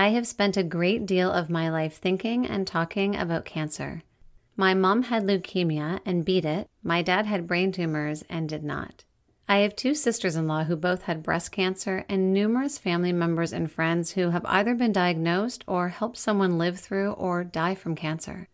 I 0.00 0.12
have 0.12 0.26
spent 0.26 0.56
a 0.56 0.62
great 0.62 1.04
deal 1.04 1.30
of 1.30 1.50
my 1.50 1.68
life 1.68 1.98
thinking 1.98 2.46
and 2.46 2.66
talking 2.66 3.14
about 3.14 3.44
cancer. 3.44 4.02
My 4.56 4.72
mom 4.72 5.02
had 5.02 5.24
leukemia 5.24 6.00
and 6.06 6.24
beat 6.24 6.46
it. 6.46 6.68
My 6.82 7.02
dad 7.02 7.26
had 7.26 7.46
brain 7.46 7.70
tumors 7.70 8.24
and 8.30 8.48
did 8.48 8.64
not. 8.64 9.04
I 9.46 9.58
have 9.58 9.76
two 9.76 9.94
sisters 9.94 10.36
in 10.36 10.48
law 10.48 10.64
who 10.64 10.74
both 10.74 11.02
had 11.02 11.22
breast 11.22 11.52
cancer 11.52 12.06
and 12.08 12.32
numerous 12.32 12.78
family 12.78 13.12
members 13.12 13.52
and 13.52 13.70
friends 13.70 14.12
who 14.12 14.30
have 14.30 14.46
either 14.46 14.74
been 14.74 14.92
diagnosed 14.92 15.64
or 15.66 15.90
helped 15.90 16.16
someone 16.16 16.56
live 16.56 16.80
through 16.80 17.12
or 17.12 17.44
die 17.44 17.74
from 17.74 17.94
cancer. 17.94 18.48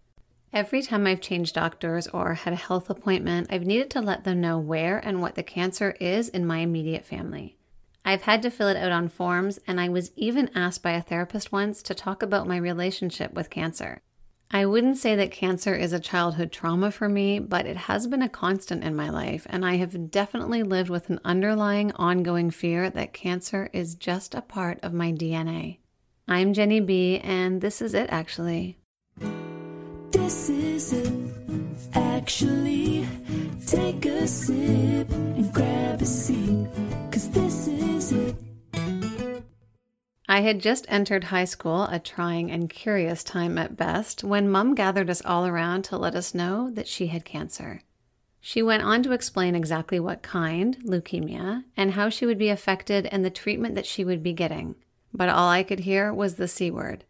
Every 0.52 0.82
time 0.82 1.06
I've 1.06 1.20
changed 1.20 1.54
doctors 1.54 2.08
or 2.08 2.34
had 2.34 2.54
a 2.54 2.56
health 2.56 2.90
appointment, 2.90 3.52
I've 3.52 3.64
needed 3.64 3.90
to 3.90 4.00
let 4.00 4.24
them 4.24 4.40
know 4.40 4.58
where 4.58 4.98
and 4.98 5.22
what 5.22 5.36
the 5.36 5.44
cancer 5.44 5.92
is 6.00 6.28
in 6.28 6.44
my 6.44 6.58
immediate 6.58 7.04
family. 7.04 7.55
I've 8.06 8.22
had 8.22 8.40
to 8.42 8.50
fill 8.52 8.68
it 8.68 8.76
out 8.76 8.92
on 8.92 9.08
forms, 9.08 9.58
and 9.66 9.80
I 9.80 9.88
was 9.88 10.12
even 10.14 10.48
asked 10.54 10.80
by 10.80 10.92
a 10.92 11.02
therapist 11.02 11.50
once 11.50 11.82
to 11.82 11.92
talk 11.92 12.22
about 12.22 12.46
my 12.46 12.56
relationship 12.56 13.34
with 13.34 13.50
cancer. 13.50 14.00
I 14.48 14.64
wouldn't 14.64 14.98
say 14.98 15.16
that 15.16 15.32
cancer 15.32 15.74
is 15.74 15.92
a 15.92 15.98
childhood 15.98 16.52
trauma 16.52 16.92
for 16.92 17.08
me, 17.08 17.40
but 17.40 17.66
it 17.66 17.76
has 17.76 18.06
been 18.06 18.22
a 18.22 18.28
constant 18.28 18.84
in 18.84 18.94
my 18.94 19.10
life, 19.10 19.44
and 19.50 19.66
I 19.66 19.78
have 19.78 20.12
definitely 20.12 20.62
lived 20.62 20.88
with 20.88 21.10
an 21.10 21.18
underlying 21.24 21.90
ongoing 21.96 22.52
fear 22.52 22.88
that 22.90 23.12
cancer 23.12 23.68
is 23.72 23.96
just 23.96 24.36
a 24.36 24.40
part 24.40 24.78
of 24.84 24.92
my 24.92 25.10
DNA. 25.10 25.78
I'm 26.28 26.54
Jeni 26.54 26.86
B, 26.86 27.18
and 27.18 27.60
this 27.60 27.82
is 27.82 27.92
it 27.92 28.08
actually. 28.10 28.78
This 30.12 30.48
is 30.48 30.92
it, 30.92 31.25
actually. 32.26 33.06
Take 33.68 34.04
a 34.04 34.26
sip 34.26 35.08
and 35.12 35.52
grab 35.52 36.02
a 36.02 36.04
seat, 36.04 36.66
cause 37.12 37.30
this 37.30 37.68
is 37.68 38.10
it. 38.10 38.34
I 40.28 40.40
had 40.40 40.58
just 40.60 40.86
entered 40.88 41.22
high 41.22 41.44
school, 41.44 41.84
a 41.84 42.00
trying 42.00 42.50
and 42.50 42.68
curious 42.68 43.22
time 43.22 43.56
at 43.58 43.76
best, 43.76 44.24
when 44.24 44.50
Mum 44.50 44.74
gathered 44.74 45.08
us 45.08 45.22
all 45.24 45.46
around 45.46 45.84
to 45.84 45.96
let 45.96 46.16
us 46.16 46.34
know 46.34 46.68
that 46.72 46.88
she 46.88 47.06
had 47.06 47.24
cancer. 47.24 47.82
She 48.40 48.60
went 48.60 48.82
on 48.82 49.04
to 49.04 49.12
explain 49.12 49.54
exactly 49.54 50.00
what 50.00 50.22
kind, 50.22 50.78
leukemia, 50.84 51.62
and 51.76 51.92
how 51.92 52.08
she 52.08 52.26
would 52.26 52.38
be 52.38 52.48
affected 52.48 53.06
and 53.06 53.24
the 53.24 53.30
treatment 53.30 53.76
that 53.76 53.86
she 53.86 54.04
would 54.04 54.24
be 54.24 54.32
getting. 54.32 54.74
But 55.14 55.28
all 55.28 55.48
I 55.48 55.62
could 55.62 55.80
hear 55.80 56.12
was 56.12 56.34
the 56.34 56.48
C 56.48 56.72
word. 56.72 57.04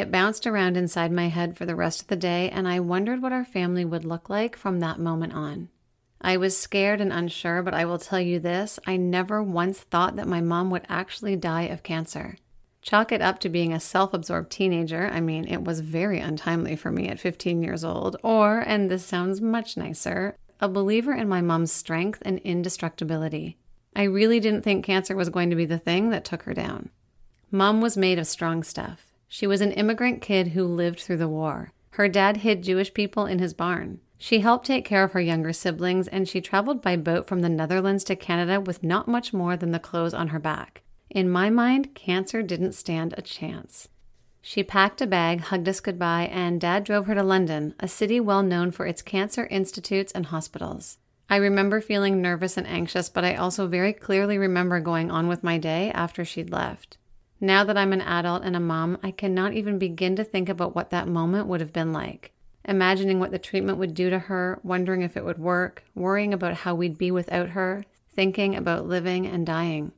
It 0.00 0.10
bounced 0.10 0.46
around 0.46 0.78
inside 0.78 1.12
my 1.12 1.28
head 1.28 1.58
for 1.58 1.66
the 1.66 1.76
rest 1.76 2.00
of 2.00 2.06
the 2.06 2.16
day, 2.16 2.48
and 2.48 2.66
I 2.66 2.80
wondered 2.80 3.20
what 3.20 3.34
our 3.34 3.44
family 3.44 3.84
would 3.84 4.06
look 4.06 4.30
like 4.30 4.56
from 4.56 4.80
that 4.80 4.98
moment 4.98 5.34
on. 5.34 5.68
I 6.22 6.38
was 6.38 6.56
scared 6.56 7.02
and 7.02 7.12
unsure, 7.12 7.62
but 7.62 7.74
I 7.74 7.84
will 7.84 7.98
tell 7.98 8.18
you 8.18 8.40
this 8.40 8.78
I 8.86 8.96
never 8.96 9.42
once 9.42 9.80
thought 9.80 10.16
that 10.16 10.26
my 10.26 10.40
mom 10.40 10.70
would 10.70 10.86
actually 10.88 11.36
die 11.36 11.64
of 11.64 11.82
cancer. 11.82 12.38
Chalk 12.80 13.12
it 13.12 13.20
up 13.20 13.40
to 13.40 13.50
being 13.50 13.74
a 13.74 13.78
self 13.78 14.14
absorbed 14.14 14.50
teenager. 14.50 15.10
I 15.12 15.20
mean, 15.20 15.46
it 15.46 15.64
was 15.64 15.80
very 15.80 16.18
untimely 16.18 16.76
for 16.76 16.90
me 16.90 17.08
at 17.08 17.20
15 17.20 17.62
years 17.62 17.84
old. 17.84 18.16
Or, 18.22 18.60
and 18.60 18.90
this 18.90 19.04
sounds 19.04 19.42
much 19.42 19.76
nicer, 19.76 20.34
a 20.60 20.68
believer 20.70 21.12
in 21.12 21.28
my 21.28 21.42
mom's 21.42 21.72
strength 21.72 22.22
and 22.24 22.38
indestructibility. 22.38 23.58
I 23.94 24.04
really 24.04 24.40
didn't 24.40 24.62
think 24.62 24.82
cancer 24.82 25.14
was 25.14 25.28
going 25.28 25.50
to 25.50 25.56
be 25.56 25.66
the 25.66 25.76
thing 25.76 26.08
that 26.08 26.24
took 26.24 26.44
her 26.44 26.54
down. 26.54 26.88
Mom 27.50 27.82
was 27.82 27.98
made 27.98 28.18
of 28.18 28.26
strong 28.26 28.62
stuff. 28.62 29.09
She 29.32 29.46
was 29.46 29.60
an 29.60 29.70
immigrant 29.70 30.20
kid 30.20 30.48
who 30.48 30.64
lived 30.64 30.98
through 30.98 31.18
the 31.18 31.28
war. 31.28 31.72
Her 31.90 32.08
dad 32.08 32.38
hid 32.38 32.64
Jewish 32.64 32.92
people 32.92 33.26
in 33.26 33.38
his 33.38 33.54
barn. 33.54 34.00
She 34.18 34.40
helped 34.40 34.66
take 34.66 34.84
care 34.84 35.04
of 35.04 35.12
her 35.12 35.20
younger 35.20 35.52
siblings, 35.52 36.08
and 36.08 36.28
she 36.28 36.40
traveled 36.40 36.82
by 36.82 36.96
boat 36.96 37.28
from 37.28 37.40
the 37.40 37.48
Netherlands 37.48 38.02
to 38.04 38.16
Canada 38.16 38.60
with 38.60 38.82
not 38.82 39.06
much 39.06 39.32
more 39.32 39.56
than 39.56 39.70
the 39.70 39.78
clothes 39.78 40.14
on 40.14 40.28
her 40.28 40.40
back. 40.40 40.82
In 41.08 41.30
my 41.30 41.48
mind, 41.48 41.94
cancer 41.94 42.42
didn't 42.42 42.72
stand 42.72 43.14
a 43.16 43.22
chance. 43.22 43.88
She 44.42 44.64
packed 44.64 45.00
a 45.00 45.06
bag, 45.06 45.42
hugged 45.42 45.68
us 45.68 45.78
goodbye, 45.78 46.28
and 46.32 46.60
Dad 46.60 46.82
drove 46.82 47.06
her 47.06 47.14
to 47.14 47.22
London, 47.22 47.76
a 47.78 47.86
city 47.86 48.18
well 48.18 48.42
known 48.42 48.72
for 48.72 48.84
its 48.84 49.00
cancer 49.00 49.46
institutes 49.46 50.10
and 50.10 50.26
hospitals. 50.26 50.98
I 51.28 51.36
remember 51.36 51.80
feeling 51.80 52.20
nervous 52.20 52.56
and 52.56 52.66
anxious, 52.66 53.08
but 53.08 53.24
I 53.24 53.36
also 53.36 53.68
very 53.68 53.92
clearly 53.92 54.38
remember 54.38 54.80
going 54.80 55.12
on 55.12 55.28
with 55.28 55.44
my 55.44 55.56
day 55.56 55.92
after 55.92 56.24
she'd 56.24 56.50
left. 56.50 56.96
Now 57.40 57.64
that 57.64 57.78
I'm 57.78 57.92
an 57.92 58.02
adult 58.02 58.44
and 58.44 58.54
a 58.54 58.60
mom, 58.60 58.98
I 59.02 59.10
cannot 59.10 59.54
even 59.54 59.78
begin 59.78 60.14
to 60.16 60.24
think 60.24 60.48
about 60.48 60.74
what 60.74 60.90
that 60.90 61.08
moment 61.08 61.46
would 61.46 61.60
have 61.60 61.72
been 61.72 61.92
like. 61.92 62.32
Imagining 62.66 63.18
what 63.18 63.30
the 63.30 63.38
treatment 63.38 63.78
would 63.78 63.94
do 63.94 64.10
to 64.10 64.18
her, 64.18 64.60
wondering 64.62 65.00
if 65.00 65.16
it 65.16 65.24
would 65.24 65.38
work, 65.38 65.82
worrying 65.94 66.34
about 66.34 66.54
how 66.54 66.74
we'd 66.74 66.98
be 66.98 67.10
without 67.10 67.50
her, 67.50 67.84
thinking 68.14 68.54
about 68.54 68.86
living 68.86 69.26
and 69.26 69.46
dying. 69.46 69.92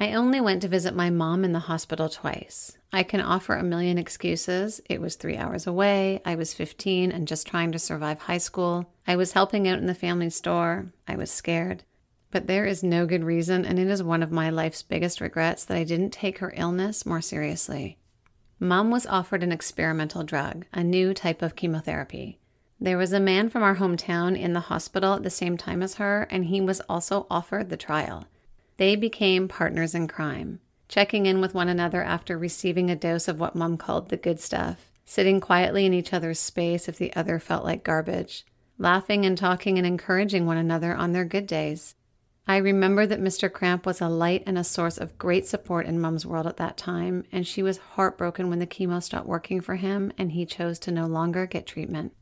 I 0.00 0.14
only 0.14 0.40
went 0.40 0.62
to 0.62 0.68
visit 0.68 0.94
my 0.96 1.10
mom 1.10 1.44
in 1.44 1.52
the 1.52 1.58
hospital 1.58 2.08
twice. 2.08 2.78
I 2.94 3.02
can 3.02 3.20
offer 3.20 3.54
a 3.54 3.62
million 3.62 3.98
excuses. 3.98 4.80
It 4.88 5.00
was 5.00 5.16
three 5.16 5.36
hours 5.36 5.66
away. 5.66 6.20
I 6.24 6.34
was 6.34 6.54
15 6.54 7.12
and 7.12 7.28
just 7.28 7.46
trying 7.46 7.72
to 7.72 7.78
survive 7.78 8.20
high 8.20 8.38
school. 8.38 8.90
I 9.06 9.16
was 9.16 9.32
helping 9.32 9.68
out 9.68 9.78
in 9.78 9.86
the 9.86 9.94
family 9.94 10.30
store. 10.30 10.92
I 11.06 11.16
was 11.16 11.30
scared. 11.30 11.84
But 12.32 12.46
there 12.46 12.64
is 12.64 12.82
no 12.82 13.04
good 13.06 13.22
reason, 13.22 13.66
and 13.66 13.78
it 13.78 13.88
is 13.88 14.02
one 14.02 14.22
of 14.22 14.32
my 14.32 14.48
life's 14.48 14.82
biggest 14.82 15.20
regrets 15.20 15.66
that 15.66 15.76
I 15.76 15.84
didn't 15.84 16.10
take 16.10 16.38
her 16.38 16.54
illness 16.56 17.04
more 17.04 17.20
seriously. 17.20 17.98
Mom 18.58 18.90
was 18.90 19.06
offered 19.06 19.42
an 19.42 19.52
experimental 19.52 20.24
drug, 20.24 20.64
a 20.72 20.82
new 20.82 21.12
type 21.12 21.42
of 21.42 21.56
chemotherapy. 21.56 22.38
There 22.80 22.96
was 22.96 23.12
a 23.12 23.20
man 23.20 23.50
from 23.50 23.62
our 23.62 23.76
hometown 23.76 24.36
in 24.36 24.54
the 24.54 24.60
hospital 24.60 25.12
at 25.12 25.22
the 25.22 25.30
same 25.30 25.58
time 25.58 25.82
as 25.82 25.96
her, 25.96 26.26
and 26.30 26.46
he 26.46 26.60
was 26.62 26.80
also 26.88 27.26
offered 27.30 27.68
the 27.68 27.76
trial. 27.76 28.24
They 28.78 28.96
became 28.96 29.46
partners 29.46 29.94
in 29.94 30.08
crime, 30.08 30.60
checking 30.88 31.26
in 31.26 31.40
with 31.40 31.54
one 31.54 31.68
another 31.68 32.02
after 32.02 32.38
receiving 32.38 32.90
a 32.90 32.96
dose 32.96 33.28
of 33.28 33.40
what 33.40 33.54
mom 33.54 33.76
called 33.76 34.08
the 34.08 34.16
good 34.16 34.40
stuff, 34.40 34.90
sitting 35.04 35.38
quietly 35.38 35.84
in 35.84 35.92
each 35.92 36.14
other's 36.14 36.40
space 36.40 36.88
if 36.88 36.96
the 36.96 37.14
other 37.14 37.38
felt 37.38 37.62
like 37.62 37.84
garbage, 37.84 38.46
laughing 38.78 39.26
and 39.26 39.36
talking 39.36 39.76
and 39.76 39.86
encouraging 39.86 40.46
one 40.46 40.56
another 40.56 40.94
on 40.94 41.12
their 41.12 41.26
good 41.26 41.46
days. 41.46 41.94
I 42.46 42.56
remember 42.56 43.06
that 43.06 43.20
Mr. 43.20 43.50
Cramp 43.50 43.86
was 43.86 44.00
a 44.00 44.08
light 44.08 44.42
and 44.46 44.58
a 44.58 44.64
source 44.64 44.98
of 44.98 45.16
great 45.16 45.46
support 45.46 45.86
in 45.86 46.00
Mum's 46.00 46.26
world 46.26 46.46
at 46.46 46.56
that 46.56 46.76
time, 46.76 47.24
and 47.30 47.46
she 47.46 47.62
was 47.62 47.78
heartbroken 47.78 48.50
when 48.50 48.58
the 48.58 48.66
chemo 48.66 49.02
stopped 49.02 49.26
working 49.26 49.60
for 49.60 49.76
him 49.76 50.12
and 50.18 50.32
he 50.32 50.44
chose 50.44 50.78
to 50.80 50.90
no 50.90 51.06
longer 51.06 51.46
get 51.46 51.66
treatment. 51.66 52.12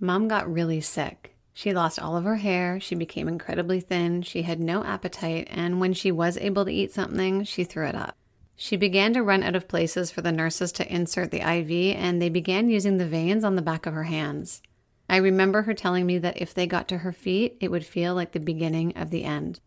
Mum 0.00 0.28
got 0.28 0.52
really 0.52 0.80
sick, 0.80 1.36
she 1.52 1.72
lost 1.72 1.98
all 1.98 2.16
of 2.16 2.24
her 2.24 2.36
hair, 2.36 2.80
she 2.80 2.94
became 2.94 3.28
incredibly 3.28 3.80
thin, 3.80 4.22
she 4.22 4.42
had 4.42 4.60
no 4.60 4.82
appetite, 4.82 5.46
and 5.50 5.80
when 5.80 5.92
she 5.92 6.10
was 6.10 6.38
able 6.38 6.64
to 6.64 6.72
eat 6.72 6.92
something, 6.92 7.44
she 7.44 7.64
threw 7.64 7.86
it 7.86 7.94
up. 7.94 8.16
She 8.56 8.76
began 8.76 9.12
to 9.14 9.22
run 9.22 9.42
out 9.42 9.56
of 9.56 9.68
places 9.68 10.10
for 10.10 10.22
the 10.22 10.32
nurses 10.32 10.72
to 10.72 10.92
insert 10.92 11.30
the 11.30 11.40
IV, 11.40 11.96
and 11.96 12.20
they 12.20 12.28
began 12.28 12.70
using 12.70 12.98
the 12.98 13.06
veins 13.06 13.44
on 13.44 13.56
the 13.56 13.62
back 13.62 13.86
of 13.86 13.94
her 13.94 14.04
hands. 14.04 14.62
I 15.10 15.16
remember 15.16 15.62
her 15.62 15.74
telling 15.74 16.06
me 16.06 16.18
that 16.18 16.40
if 16.40 16.54
they 16.54 16.68
got 16.68 16.86
to 16.86 16.98
her 16.98 17.12
feet, 17.12 17.56
it 17.60 17.68
would 17.68 17.84
feel 17.84 18.14
like 18.14 18.30
the 18.30 18.38
beginning 18.38 18.96
of 18.96 19.10
the 19.10 19.24
end. 19.24 19.58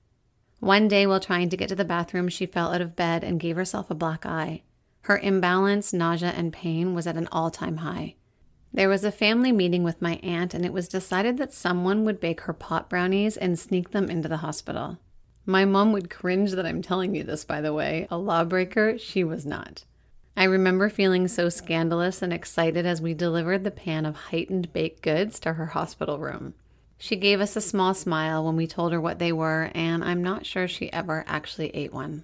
One 0.61 0.87
day, 0.87 1.05
while 1.05 1.19
trying 1.19 1.49
to 1.49 1.57
get 1.57 1.67
to 1.67 1.75
the 1.75 1.83
bathroom, 1.83 2.29
she 2.29 2.45
fell 2.45 2.71
out 2.71 2.79
of 2.79 2.95
bed 2.95 3.25
and 3.25 3.41
gave 3.41 3.57
herself 3.57 3.91
a 3.91 3.95
black 3.95 4.25
eye. 4.25 4.61
Her 5.01 5.17
imbalance, 5.17 5.91
nausea, 5.91 6.29
and 6.29 6.53
pain 6.53 6.95
was 6.95 7.07
at 7.07 7.17
an 7.17 7.27
all 7.29 7.51
time 7.51 7.77
high. 7.77 8.15
There 8.71 8.87
was 8.87 9.03
a 9.03 9.11
family 9.11 9.51
meeting 9.51 9.83
with 9.83 10.01
my 10.01 10.13
aunt, 10.23 10.53
and 10.53 10.63
it 10.63 10.71
was 10.71 10.87
decided 10.87 11.37
that 11.39 11.51
someone 11.51 12.05
would 12.05 12.21
bake 12.21 12.39
her 12.41 12.53
pot 12.53 12.89
brownies 12.89 13.35
and 13.35 13.59
sneak 13.59 13.91
them 13.91 14.09
into 14.09 14.29
the 14.29 14.37
hospital. 14.37 14.97
My 15.45 15.65
mom 15.65 15.91
would 15.91 16.09
cringe 16.09 16.53
that 16.53 16.65
I'm 16.65 16.81
telling 16.81 17.15
you 17.15 17.25
this, 17.25 17.43
by 17.43 17.59
the 17.59 17.73
way. 17.73 18.07
A 18.09 18.17
lawbreaker, 18.17 18.97
she 18.97 19.25
was 19.25 19.45
not. 19.45 19.83
I 20.35 20.45
remember 20.45 20.89
feeling 20.89 21.27
so 21.27 21.49
scandalous 21.49 22.21
and 22.21 22.33
excited 22.33 22.85
as 22.85 23.01
we 23.01 23.13
delivered 23.13 23.63
the 23.63 23.71
pan 23.71 24.05
of 24.05 24.15
heightened 24.15 24.73
baked 24.73 25.01
goods 25.01 25.39
to 25.41 25.53
her 25.53 25.67
hospital 25.67 26.17
room. 26.17 26.55
She 26.97 27.15
gave 27.15 27.39
us 27.39 27.55
a 27.55 27.61
small 27.61 27.93
smile 27.93 28.43
when 28.43 28.55
we 28.55 28.65
told 28.65 28.93
her 28.93 29.01
what 29.01 29.19
they 29.19 29.31
were, 29.31 29.69
and 29.75 30.03
I'm 30.03 30.23
not 30.23 30.45
sure 30.45 30.67
she 30.67 30.91
ever 30.91 31.23
actually 31.27 31.69
ate 31.75 31.93
one. 31.93 32.23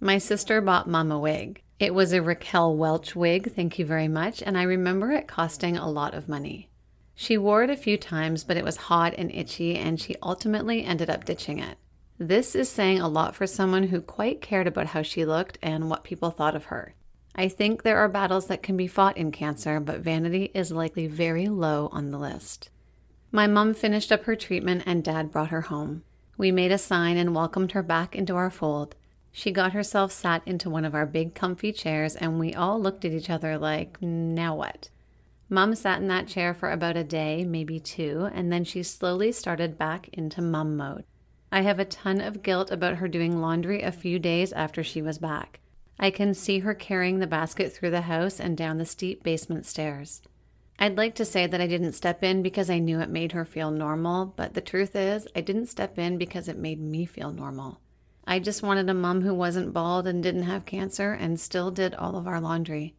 My 0.00 0.18
sister 0.18 0.60
bought 0.60 0.88
Mom 0.88 1.12
a 1.12 1.18
wig. 1.18 1.60
It 1.78 1.94
was 1.94 2.12
a 2.12 2.22
Raquel 2.22 2.76
Welch 2.76 3.14
wig, 3.14 3.52
thank 3.54 3.78
you 3.78 3.84
very 3.84 4.08
much, 4.08 4.42
and 4.42 4.56
I 4.56 4.62
remember 4.62 5.12
it 5.12 5.26
costing 5.26 5.76
a 5.76 5.90
lot 5.90 6.14
of 6.14 6.28
money. 6.28 6.70
She 7.14 7.36
wore 7.36 7.62
it 7.62 7.70
a 7.70 7.76
few 7.76 7.96
times, 7.96 8.44
but 8.44 8.56
it 8.56 8.64
was 8.64 8.76
hot 8.76 9.14
and 9.18 9.30
itchy, 9.30 9.76
and 9.76 10.00
she 10.00 10.16
ultimately 10.22 10.84
ended 10.84 11.10
up 11.10 11.24
ditching 11.24 11.58
it. 11.58 11.76
This 12.18 12.54
is 12.54 12.68
saying 12.68 13.00
a 13.00 13.08
lot 13.08 13.34
for 13.34 13.46
someone 13.46 13.88
who 13.88 14.00
quite 14.00 14.40
cared 14.40 14.66
about 14.66 14.86
how 14.86 15.02
she 15.02 15.24
looked 15.24 15.58
and 15.60 15.90
what 15.90 16.04
people 16.04 16.30
thought 16.30 16.54
of 16.54 16.66
her. 16.66 16.94
I 17.34 17.48
think 17.48 17.82
there 17.82 17.98
are 17.98 18.08
battles 18.08 18.46
that 18.46 18.62
can 18.62 18.76
be 18.76 18.86
fought 18.86 19.16
in 19.16 19.32
cancer, 19.32 19.80
but 19.80 20.00
vanity 20.00 20.50
is 20.54 20.70
likely 20.70 21.06
very 21.06 21.48
low 21.48 21.88
on 21.92 22.10
the 22.10 22.18
list. 22.18 22.70
My 23.32 23.48
mom 23.48 23.74
finished 23.74 24.12
up 24.12 24.24
her 24.24 24.36
treatment 24.36 24.84
and 24.86 25.02
dad 25.02 25.32
brought 25.32 25.48
her 25.48 25.62
home. 25.62 26.04
We 26.38 26.52
made 26.52 26.70
a 26.70 26.78
sign 26.78 27.16
and 27.16 27.34
welcomed 27.34 27.72
her 27.72 27.82
back 27.82 28.14
into 28.14 28.36
our 28.36 28.50
fold. 28.50 28.94
She 29.32 29.50
got 29.50 29.72
herself 29.72 30.12
sat 30.12 30.42
into 30.46 30.70
one 30.70 30.84
of 30.84 30.94
our 30.94 31.06
big 31.06 31.34
comfy 31.34 31.72
chairs, 31.72 32.14
and 32.14 32.38
we 32.38 32.54
all 32.54 32.80
looked 32.80 33.04
at 33.04 33.10
each 33.10 33.30
other 33.30 33.58
like, 33.58 34.00
now 34.00 34.54
what? 34.54 34.90
Mum 35.48 35.74
sat 35.74 36.00
in 36.00 36.06
that 36.06 36.28
chair 36.28 36.54
for 36.54 36.70
about 36.70 36.96
a 36.96 37.02
day, 37.02 37.44
maybe 37.44 37.80
two, 37.80 38.28
and 38.32 38.52
then 38.52 38.62
she 38.62 38.84
slowly 38.84 39.32
started 39.32 39.76
back 39.76 40.08
into 40.12 40.40
mum 40.40 40.76
mode. 40.76 41.04
I 41.50 41.62
have 41.62 41.80
a 41.80 41.84
ton 41.84 42.20
of 42.20 42.44
guilt 42.44 42.70
about 42.70 42.96
her 42.96 43.08
doing 43.08 43.40
laundry 43.40 43.82
a 43.82 43.90
few 43.90 44.20
days 44.20 44.52
after 44.52 44.84
she 44.84 45.02
was 45.02 45.18
back. 45.18 45.58
I 45.98 46.10
can 46.10 46.34
see 46.34 46.60
her 46.60 46.74
carrying 46.74 47.18
the 47.18 47.26
basket 47.26 47.72
through 47.72 47.90
the 47.90 48.02
house 48.02 48.40
and 48.40 48.56
down 48.56 48.78
the 48.78 48.86
steep 48.86 49.22
basement 49.22 49.66
stairs. 49.66 50.22
I'd 50.78 50.96
like 50.96 51.14
to 51.16 51.24
say 51.24 51.46
that 51.46 51.60
I 51.60 51.66
didn't 51.66 51.92
step 51.92 52.24
in 52.24 52.42
because 52.42 52.68
I 52.68 52.78
knew 52.78 53.00
it 53.00 53.08
made 53.08 53.32
her 53.32 53.44
feel 53.44 53.70
normal, 53.70 54.26
but 54.26 54.54
the 54.54 54.60
truth 54.60 54.96
is, 54.96 55.28
I 55.36 55.40
didn't 55.40 55.66
step 55.66 55.98
in 55.98 56.18
because 56.18 56.48
it 56.48 56.58
made 56.58 56.80
me 56.80 57.06
feel 57.06 57.32
normal. 57.32 57.80
I 58.26 58.38
just 58.38 58.62
wanted 58.62 58.90
a 58.90 58.94
mom 58.94 59.22
who 59.22 59.34
wasn't 59.34 59.72
bald 59.72 60.06
and 60.06 60.22
didn't 60.22 60.44
have 60.44 60.64
cancer 60.64 61.12
and 61.12 61.38
still 61.38 61.70
did 61.70 61.94
all 61.94 62.16
of 62.16 62.26
our 62.26 62.40
laundry. 62.40 62.94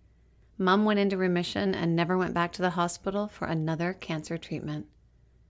Mom 0.58 0.86
went 0.86 1.00
into 1.00 1.18
remission 1.18 1.76
and 1.76 1.96
never 1.96 2.18
went 2.18 2.34
back 2.34 2.54
to 2.54 2.62
the 2.62 2.72
hospital 2.72 3.28
for 3.28 3.46
another 3.46 3.92
cancer 3.92 4.38
treatment. 4.38 4.88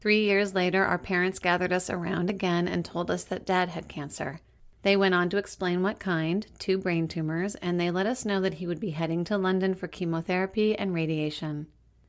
Three 0.02 0.24
years 0.24 0.56
later, 0.56 0.84
our 0.84 0.98
parents 0.98 1.40
gathered 1.40 1.74
us 1.74 1.90
around 1.90 2.30
again 2.30 2.68
and 2.68 2.84
told 2.84 3.12
us 3.12 3.24
that 3.26 3.46
dad 3.46 3.70
had 3.70 3.88
cancer. 3.88 4.40
They 4.86 4.96
went 4.96 5.16
on 5.16 5.30
to 5.32 5.38
explain 5.38 5.82
what 5.82 5.98
kind, 5.98 6.46
two 6.60 6.78
brain 6.78 7.08
tumors, 7.08 7.56
and 7.56 7.80
they 7.80 7.90
let 7.90 8.06
us 8.06 8.24
know 8.24 8.40
that 8.42 8.54
he 8.54 8.68
would 8.68 8.80
be 8.80 8.92
heading 8.92 9.24
to 9.24 9.36
London 9.36 9.74
for 9.74 9.88
chemotherapy 9.88 10.78
and 10.78 10.94
radiation. 10.94 11.66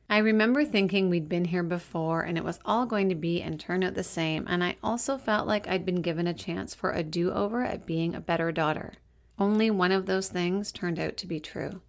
I 0.07 0.19
remember 0.19 0.63
thinking 0.63 1.09
we'd 1.09 1.27
been 1.27 1.45
here 1.45 1.63
before 1.63 2.21
and 2.21 2.37
it 2.37 2.43
was 2.43 2.59
all 2.65 2.85
going 2.85 3.09
to 3.09 3.15
be 3.15 3.41
and 3.41 3.59
turn 3.59 3.83
out 3.83 3.95
the 3.95 4.03
same, 4.03 4.45
and 4.47 4.63
I 4.63 4.75
also 4.83 5.17
felt 5.17 5.47
like 5.47 5.67
I'd 5.67 5.87
been 5.87 6.03
given 6.03 6.27
a 6.27 6.35
chance 6.35 6.75
for 6.75 6.91
a 6.91 7.01
do 7.01 7.31
over 7.31 7.65
at 7.65 7.87
being 7.87 8.13
a 8.13 8.21
better 8.21 8.51
daughter. 8.51 8.93
Only 9.39 9.71
one 9.71 9.91
of 9.91 10.05
those 10.05 10.29
things 10.29 10.71
turned 10.71 10.99
out 10.99 11.17
to 11.17 11.25
be 11.25 11.39
true. 11.39 11.81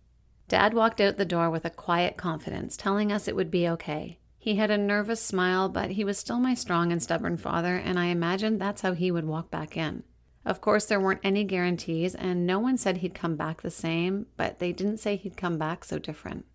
Dad 0.49 0.73
walked 0.73 1.02
out 1.02 1.19
the 1.19 1.26
door 1.26 1.50
with 1.50 1.67
a 1.67 1.70
quiet 1.70 2.17
confidence, 2.17 2.79
telling 2.79 3.12
us 3.12 3.29
it 3.29 3.37
would 3.37 3.50
be 3.50 3.69
okay. 3.69 4.20
He 4.38 4.55
had 4.55 4.70
a 4.70 4.79
nervous 4.79 5.20
smile, 5.20 5.69
but 5.69 5.90
he 5.90 6.05
was 6.05 6.17
still 6.17 6.38
my 6.40 6.55
strong 6.55 6.93
and 6.93 7.02
stubborn 7.02 7.37
father, 7.37 7.76
and 7.76 7.99
I 7.99 8.06
imagined 8.06 8.58
that's 8.58 8.81
how 8.81 8.94
he 8.94 9.11
would 9.11 9.26
walk 9.26 9.50
back 9.50 9.76
in. 9.76 10.05
Of 10.49 10.62
course, 10.62 10.87
there 10.87 10.99
weren't 10.99 11.21
any 11.23 11.45
guarantees, 11.45 12.15
and 12.15 12.47
no 12.47 12.59
one 12.59 12.79
said 12.79 12.97
he'd 12.97 13.15
come 13.15 13.37
back 13.37 13.61
the 13.61 13.71
same, 13.71 14.25
but 14.39 14.61
they 14.61 14.73
didn't 14.73 14.97
say 14.97 15.15
he'd 15.15 15.37
come 15.37 15.59
back 15.59 15.85
so 15.85 15.99
different. 15.99 16.47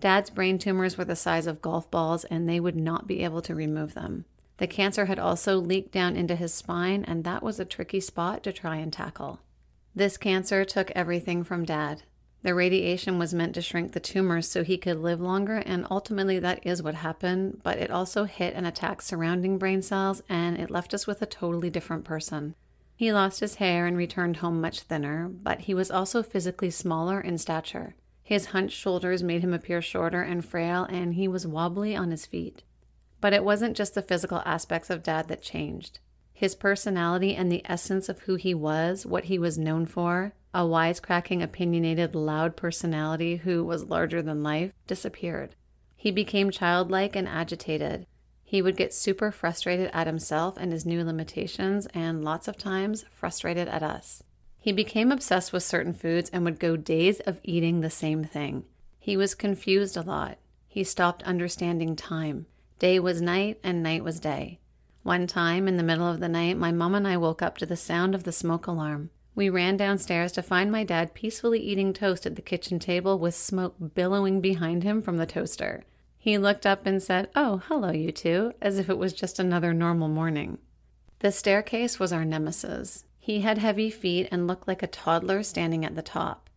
Dad's 0.00 0.30
brain 0.30 0.56
tumors 0.56 0.96
were 0.96 1.04
the 1.04 1.14
size 1.14 1.46
of 1.46 1.60
golf 1.60 1.90
balls, 1.90 2.24
and 2.24 2.48
they 2.48 2.58
would 2.58 2.74
not 2.74 3.06
be 3.06 3.22
able 3.22 3.42
to 3.42 3.54
remove 3.54 3.92
them. 3.92 4.24
The 4.56 4.66
cancer 4.66 5.04
had 5.04 5.18
also 5.18 5.58
leaked 5.58 5.92
down 5.92 6.16
into 6.16 6.36
his 6.36 6.54
spine, 6.54 7.04
and 7.04 7.22
that 7.24 7.42
was 7.42 7.60
a 7.60 7.66
tricky 7.66 8.00
spot 8.00 8.42
to 8.44 8.52
try 8.52 8.76
and 8.76 8.90
tackle. 8.90 9.40
This 9.94 10.16
cancer 10.16 10.64
took 10.64 10.90
everything 10.92 11.44
from 11.44 11.66
Dad. 11.66 12.04
The 12.40 12.54
radiation 12.54 13.18
was 13.18 13.34
meant 13.34 13.54
to 13.56 13.62
shrink 13.62 13.92
the 13.92 14.00
tumors 14.00 14.48
so 14.48 14.64
he 14.64 14.78
could 14.78 15.00
live 15.00 15.20
longer, 15.20 15.56
and 15.56 15.86
ultimately 15.90 16.38
that 16.38 16.66
is 16.66 16.82
what 16.82 16.94
happened, 16.94 17.60
but 17.62 17.76
it 17.76 17.90
also 17.90 18.24
hit 18.24 18.54
and 18.54 18.66
attacked 18.66 19.02
surrounding 19.02 19.58
brain 19.58 19.82
cells, 19.82 20.22
and 20.30 20.56
it 20.56 20.70
left 20.70 20.94
us 20.94 21.06
with 21.06 21.20
a 21.20 21.26
totally 21.26 21.68
different 21.68 22.04
person. 22.04 22.54
He 22.96 23.12
lost 23.12 23.40
his 23.40 23.56
hair 23.56 23.86
and 23.86 23.96
returned 23.96 24.36
home 24.36 24.60
much 24.60 24.80
thinner, 24.80 25.28
but 25.28 25.62
he 25.62 25.74
was 25.74 25.90
also 25.90 26.22
physically 26.22 26.70
smaller 26.70 27.20
in 27.20 27.38
stature. 27.38 27.96
His 28.22 28.46
hunched 28.46 28.76
shoulders 28.76 29.22
made 29.22 29.42
him 29.42 29.52
appear 29.52 29.82
shorter 29.82 30.22
and 30.22 30.44
frail, 30.44 30.84
and 30.84 31.14
he 31.14 31.28
was 31.28 31.46
wobbly 31.46 31.94
on 31.94 32.10
his 32.10 32.24
feet. 32.24 32.62
But 33.20 33.32
it 33.32 33.44
wasn't 33.44 33.76
just 33.76 33.94
the 33.94 34.02
physical 34.02 34.42
aspects 34.46 34.90
of 34.90 35.02
Dad 35.02 35.28
that 35.28 35.42
changed. 35.42 35.98
His 36.32 36.54
personality 36.54 37.34
and 37.34 37.50
the 37.50 37.62
essence 37.64 38.08
of 38.08 38.20
who 38.20 38.36
he 38.36 38.54
was, 38.54 39.04
what 39.04 39.24
he 39.24 39.38
was 39.38 39.58
known 39.58 39.86
for, 39.86 40.32
a 40.52 40.60
wisecracking, 40.60 41.42
opinionated, 41.42 42.14
loud 42.14 42.56
personality 42.56 43.36
who 43.36 43.64
was 43.64 43.84
larger 43.84 44.22
than 44.22 44.42
life, 44.42 44.72
disappeared. 44.86 45.54
He 45.96 46.10
became 46.10 46.50
childlike 46.50 47.16
and 47.16 47.28
agitated. 47.28 48.06
He 48.44 48.62
would 48.62 48.76
get 48.76 48.94
super 48.94 49.32
frustrated 49.32 49.90
at 49.92 50.06
himself 50.06 50.56
and 50.56 50.70
his 50.70 50.86
new 50.86 51.02
limitations, 51.02 51.86
and 51.94 52.22
lots 52.22 52.46
of 52.46 52.56
times 52.56 53.04
frustrated 53.10 53.68
at 53.68 53.82
us. 53.82 54.22
He 54.60 54.72
became 54.72 55.10
obsessed 55.10 55.52
with 55.52 55.62
certain 55.62 55.92
foods 55.92 56.30
and 56.30 56.44
would 56.44 56.60
go 56.60 56.76
days 56.76 57.20
of 57.20 57.40
eating 57.42 57.80
the 57.80 57.90
same 57.90 58.24
thing. 58.24 58.64
He 58.98 59.16
was 59.16 59.34
confused 59.34 59.96
a 59.96 60.02
lot. 60.02 60.38
He 60.68 60.84
stopped 60.84 61.22
understanding 61.24 61.96
time. 61.96 62.46
Day 62.78 62.98
was 62.98 63.20
night 63.20 63.60
and 63.62 63.82
night 63.82 64.02
was 64.02 64.20
day. 64.20 64.58
One 65.02 65.26
time, 65.26 65.68
in 65.68 65.76
the 65.76 65.82
middle 65.82 66.08
of 66.08 66.20
the 66.20 66.28
night, 66.28 66.56
my 66.56 66.72
mom 66.72 66.94
and 66.94 67.06
I 67.06 67.16
woke 67.18 67.42
up 67.42 67.58
to 67.58 67.66
the 67.66 67.76
sound 67.76 68.14
of 68.14 68.24
the 68.24 68.32
smoke 68.32 68.66
alarm. 68.66 69.10
We 69.34 69.50
ran 69.50 69.76
downstairs 69.76 70.32
to 70.32 70.42
find 70.42 70.72
my 70.72 70.84
dad 70.84 71.12
peacefully 71.12 71.60
eating 71.60 71.92
toast 71.92 72.24
at 72.24 72.36
the 72.36 72.42
kitchen 72.42 72.78
table 72.78 73.18
with 73.18 73.34
smoke 73.34 73.74
billowing 73.94 74.40
behind 74.40 74.82
him 74.82 75.02
from 75.02 75.16
the 75.16 75.26
toaster. 75.26 75.84
He 76.24 76.38
looked 76.38 76.64
up 76.64 76.86
and 76.86 77.02
said, 77.02 77.28
Oh, 77.36 77.60
hello, 77.66 77.90
you 77.90 78.10
two, 78.10 78.54
as 78.62 78.78
if 78.78 78.88
it 78.88 78.96
was 78.96 79.12
just 79.12 79.38
another 79.38 79.74
normal 79.74 80.08
morning. 80.08 80.56
The 81.18 81.30
staircase 81.30 82.00
was 82.00 82.14
our 82.14 82.24
nemesis. 82.24 83.04
He 83.18 83.42
had 83.42 83.58
heavy 83.58 83.90
feet 83.90 84.28
and 84.32 84.46
looked 84.46 84.66
like 84.66 84.82
a 84.82 84.86
toddler 84.86 85.42
standing 85.42 85.84
at 85.84 85.96
the 85.96 86.00
top. 86.00 86.48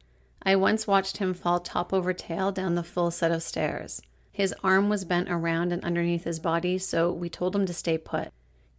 I 0.42 0.56
once 0.56 0.88
watched 0.88 1.18
him 1.18 1.34
fall 1.34 1.60
top 1.60 1.92
over 1.92 2.14
tail 2.14 2.54
down 2.54 2.76
the 2.76 2.82
full 2.82 3.12
set 3.12 3.30
of 3.30 3.44
stairs. 3.44 4.02
His 4.32 4.56
arm 4.64 4.88
was 4.88 5.04
bent 5.04 5.30
around 5.30 5.74
and 5.74 5.84
underneath 5.84 6.24
his 6.24 6.40
body, 6.40 6.78
so 6.78 7.12
we 7.12 7.30
told 7.30 7.54
him 7.54 7.66
to 7.66 7.74
stay 7.74 7.98
put. 7.98 8.30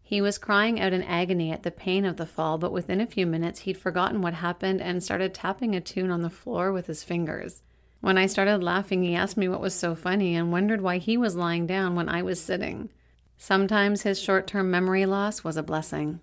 He 0.02 0.23
was 0.23 0.38
crying 0.38 0.81
out 0.81 0.94
in 0.94 1.02
agony 1.02 1.52
at 1.52 1.64
the 1.64 1.70
pain 1.70 2.06
of 2.06 2.17
the 2.17 2.25
fall, 2.25 2.56
but 2.56 2.73
within 2.73 3.02
a 3.02 3.06
few 3.06 3.26
minutes 3.26 3.61
he'd 3.61 3.76
forgotten 3.76 4.23
what 4.23 4.32
happened 4.32 4.81
and 4.81 5.05
started 5.05 5.35
tapping 5.35 5.76
a 5.76 5.82
tune 5.82 6.11
on 6.11 6.23
the 6.23 6.31
floor 6.31 6.73
with 6.73 6.87
his 6.87 7.05
fingers. 7.05 7.61
When 8.00 8.17
I 8.17 8.27
started 8.27 8.62
laughing, 8.62 9.03
he 9.03 9.15
asked 9.15 9.37
me 9.37 9.49
what 9.49 9.61
was 9.61 9.75
so 9.75 9.95
funny 9.95 10.37
and 10.37 10.53
wondered 10.53 10.81
why 10.81 10.99
he 10.99 11.17
was 11.17 11.37
lying 11.37 11.67
down 11.67 11.95
when 11.95 12.09
I 12.09 12.23
was 12.23 12.41
sitting. 12.41 12.91
Sometimes 13.37 14.03
his 14.03 14.21
short 14.21 14.47
term 14.47 14.71
memory 14.71 15.06
loss 15.06 15.43
was 15.43 15.56
a 15.56 15.62
blessing. 15.62 16.21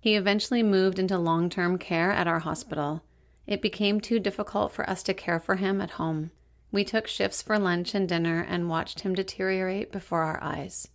He 0.00 0.14
eventually 0.14 0.62
moved 0.62 0.98
into 0.98 1.18
long 1.18 1.50
term 1.50 1.78
care 1.78 2.12
at 2.12 2.26
our 2.26 2.40
hospital. 2.40 3.02
It 3.46 3.62
became 3.62 4.00
too 4.00 4.18
difficult 4.18 4.72
for 4.72 4.88
us 4.88 5.02
to 5.04 5.14
care 5.14 5.38
for 5.38 5.56
him 5.56 5.80
at 5.80 5.92
home. 5.92 6.30
We 6.72 6.84
took 6.84 7.06
shifts 7.06 7.42
for 7.42 7.58
lunch 7.58 7.94
and 7.94 8.08
dinner 8.08 8.44
and 8.48 8.68
watched 8.68 9.00
him 9.00 9.14
deteriorate 9.14 9.92
before 9.92 10.22
our 10.22 10.42
eyes. 10.42 10.88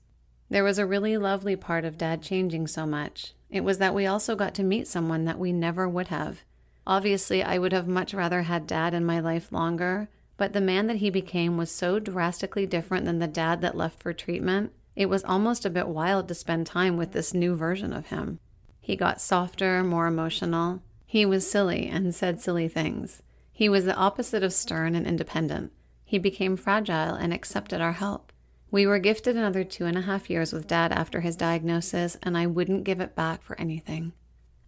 There 0.49 0.63
was 0.63 0.77
a 0.77 0.85
really 0.85 1.17
lovely 1.17 1.55
part 1.55 1.85
of 1.85 1.97
Dad 1.97 2.21
changing 2.21 2.67
so 2.67 2.85
much. 2.85 3.33
It 3.49 3.63
was 3.63 3.77
that 3.77 3.95
we 3.95 4.05
also 4.05 4.35
got 4.35 4.53
to 4.55 4.63
meet 4.63 4.87
someone 4.87 5.23
that 5.25 5.39
we 5.39 5.53
never 5.53 5.87
would 5.87 6.09
have. 6.09 6.43
Obviously, 6.87 7.43
I 7.43 7.57
would 7.57 7.73
have 7.73 7.87
much 7.87 8.13
rather 8.13 8.43
had 8.43 8.65
dad 8.65 8.93
in 8.93 9.05
my 9.05 9.19
life 9.19 9.51
longer, 9.51 10.09
but 10.37 10.53
the 10.53 10.61
man 10.61 10.87
that 10.87 10.97
he 10.97 11.09
became 11.09 11.57
was 11.57 11.69
so 11.69 11.99
drastically 11.99 12.65
different 12.65 13.05
than 13.05 13.19
the 13.19 13.27
dad 13.27 13.61
that 13.61 13.77
left 13.77 14.01
for 14.01 14.13
treatment, 14.13 14.71
it 14.95 15.07
was 15.07 15.23
almost 15.23 15.65
a 15.65 15.69
bit 15.69 15.87
wild 15.87 16.27
to 16.27 16.33
spend 16.33 16.65
time 16.65 16.97
with 16.97 17.11
this 17.11 17.33
new 17.33 17.55
version 17.55 17.93
of 17.93 18.07
him. 18.07 18.39
He 18.79 18.95
got 18.95 19.21
softer, 19.21 19.83
more 19.83 20.07
emotional. 20.07 20.81
He 21.05 21.25
was 21.25 21.49
silly 21.49 21.87
and 21.87 22.13
said 22.15 22.41
silly 22.41 22.67
things. 22.67 23.21
He 23.51 23.69
was 23.69 23.85
the 23.85 23.95
opposite 23.95 24.43
of 24.43 24.53
stern 24.53 24.95
and 24.95 25.05
independent. 25.05 25.71
He 26.03 26.17
became 26.17 26.57
fragile 26.57 27.13
and 27.13 27.31
accepted 27.31 27.79
our 27.79 27.93
help. 27.93 28.33
We 28.71 28.87
were 28.87 28.99
gifted 28.99 29.35
another 29.35 29.63
two 29.63 29.85
and 29.85 29.97
a 29.97 30.01
half 30.01 30.29
years 30.29 30.51
with 30.51 30.67
dad 30.67 30.91
after 30.91 31.21
his 31.21 31.35
diagnosis, 31.35 32.17
and 32.23 32.37
I 32.37 32.47
wouldn't 32.47 32.85
give 32.85 32.99
it 32.99 33.15
back 33.15 33.43
for 33.43 33.59
anything. 33.59 34.13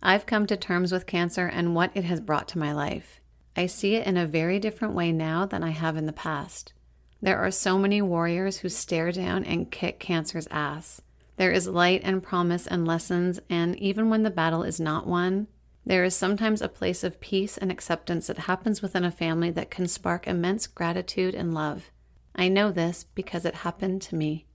I've 0.06 0.26
come 0.26 0.46
to 0.48 0.58
terms 0.58 0.92
with 0.92 1.08
cancer 1.08 1.48
and 1.48 1.74
what 1.74 1.92
it 1.96 2.04
has 2.04 2.20
brought 2.20 2.50
to 2.50 2.60
my 2.60 2.74
life. 2.74 3.22
I 3.56 3.68
see 3.68 3.96
it 3.96 4.06
in 4.06 4.18
a 4.18 4.28
very 4.28 4.60
different 4.60 4.96
way 4.96 5.14
now 5.14 5.46
than 5.46 5.64
I 5.64 5.70
have 5.70 5.96
in 5.96 6.08
the 6.08 6.12
past. 6.12 6.74
There 7.22 7.38
are 7.38 7.52
so 7.52 7.78
many 7.78 8.02
warriors 8.02 8.58
who 8.58 8.68
stare 8.68 9.14
down 9.14 9.46
and 9.46 9.72
kick 9.72 10.00
cancer's 10.00 10.48
ass. 10.52 11.02
There 11.38 11.54
is 11.54 11.70
light 11.70 12.02
and 12.04 12.22
promise 12.22 12.68
and 12.68 12.86
lessons, 12.86 13.40
and 13.50 13.78
even 13.80 14.10
when 14.10 14.24
the 14.24 14.30
battle 14.30 14.64
is 14.64 14.78
not 14.78 15.08
won, 15.08 15.48
there 15.86 16.04
is 16.04 16.14
sometimes 16.14 16.62
a 16.62 16.68
place 16.68 17.06
of 17.06 17.22
peace 17.22 17.58
and 17.58 17.72
acceptance 17.72 18.28
that 18.28 18.40
happens 18.40 18.82
within 18.82 19.06
a 19.06 19.12
family 19.12 19.52
that 19.52 19.72
can 19.72 19.88
spark 19.88 20.28
immense 20.28 20.68
gratitude 20.68 21.34
and 21.34 21.54
love. 21.54 21.92
I 22.36 22.50
know 22.50 22.74
this 22.74 23.06
because 23.16 23.46
it 23.46 23.56
happened 23.56 24.02
to 24.04 24.16
me. 24.16 24.48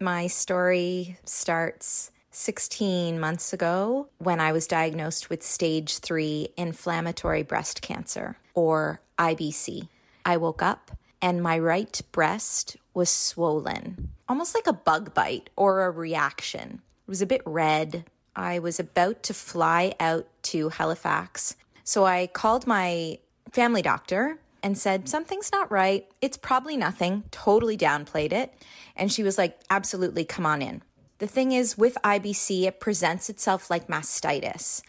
My 0.00 0.26
story 0.26 1.18
starts 1.26 2.12
16 2.30 3.18
months 3.18 3.52
ago 3.52 4.08
when 4.18 4.40
I 4.40 4.52
was 4.52 4.66
diagnosed 4.66 5.28
with 5.28 5.42
stage 5.42 5.98
three 5.98 6.48
inflammatory 6.56 7.42
breast 7.42 7.82
cancer, 7.82 8.36
or 8.54 9.00
IBC. 9.18 9.88
I 10.24 10.36
woke 10.36 10.62
up 10.62 10.92
and 11.20 11.42
my 11.42 11.58
right 11.58 12.00
breast 12.12 12.76
was 12.94 13.10
swollen, 13.10 14.10
almost 14.28 14.54
like 14.54 14.66
a 14.66 14.72
bug 14.72 15.12
bite 15.12 15.50
or 15.56 15.84
a 15.84 15.90
reaction. 15.90 16.82
It 17.06 17.10
was 17.10 17.22
a 17.22 17.26
bit 17.26 17.42
red. 17.44 18.04
I 18.36 18.60
was 18.60 18.78
about 18.78 19.22
to 19.24 19.34
fly 19.34 19.94
out 19.98 20.26
to 20.44 20.68
Halifax. 20.68 21.56
So 21.84 22.04
I 22.04 22.28
called 22.28 22.66
my 22.66 23.18
family 23.52 23.82
doctor 23.82 24.38
and 24.62 24.78
said, 24.78 25.08
Something's 25.08 25.50
not 25.52 25.70
right. 25.70 26.06
It's 26.20 26.36
probably 26.36 26.76
nothing. 26.76 27.24
Totally 27.30 27.76
downplayed 27.76 28.32
it. 28.32 28.54
And 28.96 29.10
she 29.10 29.22
was 29.22 29.36
like, 29.36 29.58
Absolutely, 29.70 30.24
come 30.24 30.46
on 30.46 30.62
in. 30.62 30.82
The 31.20 31.26
thing 31.26 31.52
is, 31.52 31.76
with 31.76 31.98
IBC, 32.02 32.62
it 32.62 32.80
presents 32.80 33.28
itself 33.28 33.68
like 33.68 33.88
mastitis. 33.88 34.80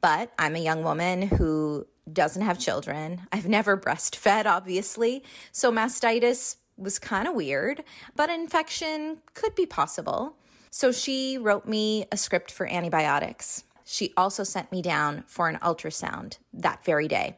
But 0.00 0.32
I'm 0.36 0.56
a 0.56 0.60
young 0.60 0.82
woman 0.82 1.22
who 1.22 1.86
doesn't 2.12 2.42
have 2.42 2.58
children. 2.58 3.22
I've 3.30 3.48
never 3.48 3.76
breastfed, 3.76 4.46
obviously. 4.46 5.22
So 5.52 5.70
mastitis 5.70 6.56
was 6.76 6.98
kind 6.98 7.28
of 7.28 7.34
weird, 7.34 7.84
but 8.16 8.30
infection 8.30 9.18
could 9.34 9.54
be 9.54 9.64
possible. 9.64 10.36
So 10.70 10.90
she 10.90 11.38
wrote 11.38 11.66
me 11.66 12.06
a 12.10 12.16
script 12.16 12.50
for 12.50 12.66
antibiotics. 12.66 13.62
she 13.84 14.12
also 14.16 14.42
sent 14.42 14.72
me 14.72 14.82
down 14.82 15.22
for 15.28 15.48
an 15.48 15.56
ultrasound 15.62 16.38
that 16.52 16.84
very 16.84 17.06
day. 17.06 17.36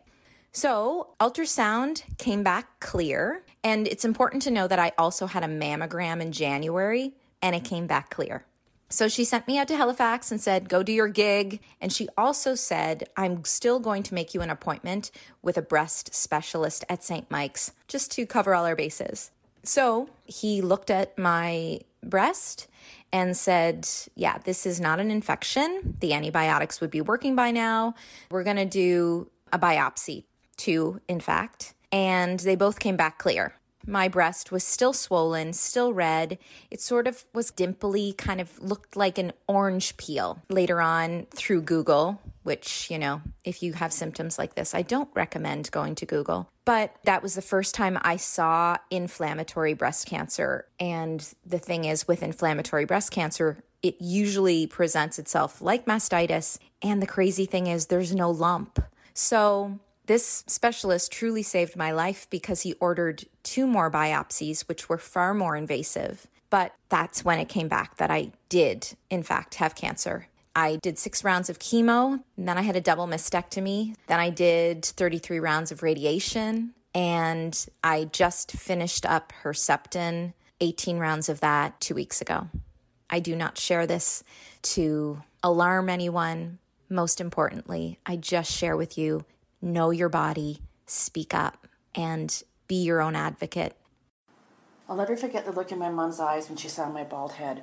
So, 0.51 1.11
ultrasound 1.21 2.03
came 2.17 2.43
back 2.43 2.81
clear. 2.81 3.45
And 3.63 3.87
it's 3.87 4.07
important 4.07 4.43
to 4.45 4.51
know 4.51 4.67
that 4.67 4.79
I 4.79 4.93
also 4.97 5.27
had 5.27 5.45
a 5.45 5.47
mammogram 5.47 6.23
in 6.23 6.33
January 6.33 7.13
and 7.43 7.55
it 7.55 7.65
came 7.65 7.87
back 7.87 8.11
clear. 8.11 8.45
So 8.91 9.07
she 9.07 9.25
sent 9.25 9.47
me 9.47 9.59
out 9.59 9.69
to 9.69 9.77
Halifax 9.77 10.33
and 10.33 10.41
said, 10.41 10.69
Go 10.69 10.83
do 10.83 10.93
your 10.93 11.09
gig. 11.09 11.61
And 11.81 11.93
she 11.93 12.09
also 12.17 12.55
said, 12.55 13.09
I'm 13.17 13.45
still 13.45 13.81
going 13.81 14.03
to 14.05 14.15
make 14.15 14.33
you 14.33 14.41
an 14.41 14.51
appointment 14.51 15.11
with 15.43 15.59
a 15.59 15.63
breast 15.63 16.15
specialist 16.15 16.85
at 16.89 17.05
St. 17.05 17.31
Mike's 17.31 17.73
just 17.87 18.11
to 18.13 18.25
cover 18.25 18.55
all 18.55 18.65
our 18.65 18.77
bases. 18.77 19.31
So 19.63 20.09
he 20.25 20.63
looked 20.63 20.91
at 20.91 21.19
my 21.19 21.81
breast 22.03 22.67
and 23.13 23.37
said, 23.37 23.87
Yeah, 24.15 24.39
this 24.39 24.65
is 24.65 24.81
not 24.81 25.01
an 25.01 25.11
infection. 25.11 25.97
The 26.01 26.15
antibiotics 26.15 26.81
would 26.81 26.91
be 26.91 27.03
working 27.03 27.37
by 27.37 27.51
now. 27.51 27.95
We're 28.31 28.45
going 28.45 28.57
to 28.57 28.65
do 28.65 29.31
a 29.53 29.59
biopsy, 29.59 30.25
too, 30.57 31.01
in 31.09 31.21
fact. 31.21 31.75
And 31.93 32.41
they 32.41 32.57
both 32.57 32.79
came 32.79 32.97
back 32.97 33.19
clear. 33.19 33.55
My 33.89 34.07
breast 34.07 34.53
was 34.53 34.65
still 34.65 34.93
swollen, 34.93 35.55
still 35.55 35.95
red. 35.95 36.37
It 36.71 36.83
sort 36.83 37.07
of 37.07 37.25
was 37.33 37.51
dimply, 37.51 38.13
kind 38.13 38.39
of 38.39 38.63
looked 38.63 38.97
like 38.97 39.17
an 39.17 39.33
orange 39.47 39.97
peel. 39.97 40.43
Later 40.51 40.83
on, 40.83 41.27
through 41.35 41.63
Google, 41.63 42.21
which, 42.43 42.91
you 42.91 42.99
know, 42.99 43.23
if 43.45 43.63
you 43.63 43.73
have 43.73 43.95
symptoms 43.95 44.39
like 44.39 44.55
this, 44.57 44.75
I 44.75 44.83
don't 44.83 45.09
recommend 45.15 45.71
going 45.71 45.95
to 45.95 46.07
Google. 46.07 46.51
But 46.67 46.95
that 47.05 47.23
was 47.23 47.35
the 47.35 47.41
first 47.41 47.75
time 47.75 47.99
I 48.03 48.19
saw 48.19 48.77
inflammatory 48.91 49.73
breast 49.73 50.07
cancer. 50.07 50.67
And 50.79 51.27
the 51.47 51.59
thing 51.59 51.87
is, 51.87 52.07
with 52.07 52.23
inflammatory 52.23 52.85
breast 52.85 53.11
cancer, 53.11 53.65
it 53.83 53.97
usually 54.01 54.67
presents 54.67 55.19
itself 55.19 55.63
like 55.63 55.87
mastitis. 55.87 56.59
And 56.83 57.01
the 57.01 57.07
crazy 57.07 57.47
thing 57.47 57.67
is, 57.69 57.87
there's 57.87 58.15
no 58.15 58.31
lump. 58.31 58.85
So 59.15 59.81
this 60.09 60.43
specialist 60.47 61.13
truly 61.13 61.43
saved 61.43 61.77
my 61.77 61.93
life 61.93 62.27
because 62.31 62.63
he 62.63 62.73
ordered 62.75 63.25
two 63.43 63.67
more 63.67 63.91
biopsies, 63.91 64.63
which 64.63 64.89
were 64.89 64.99
far 64.99 65.35
more 65.35 65.55
invasive. 65.55 66.27
But 66.51 66.75
that's 66.89 67.25
when 67.25 67.39
it 67.39 67.49
came 67.49 67.69
back 67.69 67.99
that 67.99 68.11
I 68.11 68.33
did, 68.49 68.97
in 69.11 69.23
fact, 69.23 69.57
have 69.57 69.75
cancer. 69.75 70.27
I 70.57 70.77
did 70.77 70.99
six 70.99 71.23
rounds 71.23 71.51
of 71.51 71.59
chemo, 71.59 72.21
and 72.37 72.49
then 72.49 72.57
I 72.57 72.63
had 72.63 72.75
a 72.75 72.81
double 72.81 73.07
mastectomy. 73.07 73.95
Then 74.07 74.19
I 74.19 74.31
did 74.31 74.85
33 74.85 75.39
rounds 75.41 75.71
of 75.71 75.83
radiation, 75.83 76.73
and 76.95 77.67
I 77.85 78.05
just 78.07 78.53
finished 78.53 79.05
up 79.05 79.33
Herceptin, 79.43 80.33
18 80.61 80.99
rounds 80.99 81.29
of 81.29 81.41
that 81.41 81.81
two 81.81 81.95
weeks 81.95 82.21
ago. 82.23 82.49
I 83.11 83.21
do 83.21 83.37
not 83.37 83.59
share 83.59 83.87
this 83.87 84.25
to 84.63 85.23
alarm 85.43 85.91
anyone. 85.91 86.59
Most 86.89 87.21
importantly, 87.21 87.99
I 88.07 88.17
just 88.17 88.51
share 88.51 88.77
with 88.77 88.97
you 88.97 89.27
know 89.61 89.91
your 89.91 90.09
body, 90.09 90.61
speak 90.87 91.35
up, 91.35 91.67
and 91.95 92.43
be 92.67 92.77
your 92.77 93.01
own 93.01 93.17
advocate. 93.17 93.77
I'll 94.89 94.97
never 94.97 95.17
forget 95.17 95.45
the 95.45 95.53
look 95.53 95.71
in 95.71 95.79
my 95.79 95.91
mom's 95.91 96.21
eyes 96.21 96.49
when 96.49 96.57
she 96.57 96.69
saw 96.69 96.89
my 96.89 97.05
bald 97.05 97.33
head. 97.33 97.63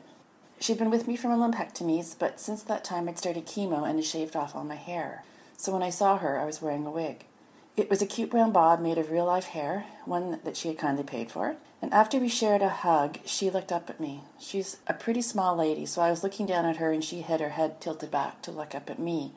She'd 0.60 0.78
been 0.78 0.90
with 0.92 1.08
me 1.08 1.16
for 1.16 1.28
my 1.28 1.36
lumpectomies, 1.36 2.16
but 2.18 2.40
since 2.40 2.64
that 2.64 2.84
time 2.84 3.10
I'd 3.10 3.18
started 3.18 3.46
chemo 3.46 3.88
and 3.88 3.98
had 3.98 4.06
shaved 4.06 4.36
off 4.36 4.56
all 4.56 4.64
my 4.64 4.76
hair. 4.76 5.24
So 5.58 5.72
when 5.72 5.84
I 5.84 5.90
saw 5.90 6.18
her, 6.18 6.40
I 6.40 6.46
was 6.46 6.62
wearing 6.62 6.86
a 6.86 6.92
wig. 6.92 7.26
It 7.76 7.90
was 7.90 8.02
a 8.02 8.06
cute 8.06 8.30
brown 8.30 8.52
bob 8.52 8.80
made 8.80 8.98
of 8.98 9.12
real 9.12 9.26
life 9.26 9.48
hair, 9.48 9.86
one 10.06 10.40
that 10.44 10.56
she 10.56 10.70
had 10.70 10.78
kindly 10.78 11.04
paid 11.04 11.30
for. 11.30 11.58
And 11.82 11.94
after 11.94 12.18
we 12.20 12.30
shared 12.30 12.62
a 12.62 12.70
hug, 12.70 13.18
she 13.26 13.50
looked 13.50 13.72
up 13.72 13.90
at 13.90 14.00
me. 14.00 14.22
She's 14.40 14.78
a 14.88 14.94
pretty 14.94 15.22
small 15.22 15.56
lady, 15.58 15.86
so 15.86 16.02
I 16.02 16.10
was 16.10 16.24
looking 16.24 16.46
down 16.46 16.66
at 16.66 16.78
her 16.78 16.92
and 16.92 17.04
she 17.04 17.22
had 17.22 17.42
her 17.42 17.50
head 17.50 17.82
tilted 17.82 18.12
back 18.12 18.42
to 18.44 18.52
look 18.52 18.74
up 18.74 18.90
at 18.90 18.98
me. 19.00 19.34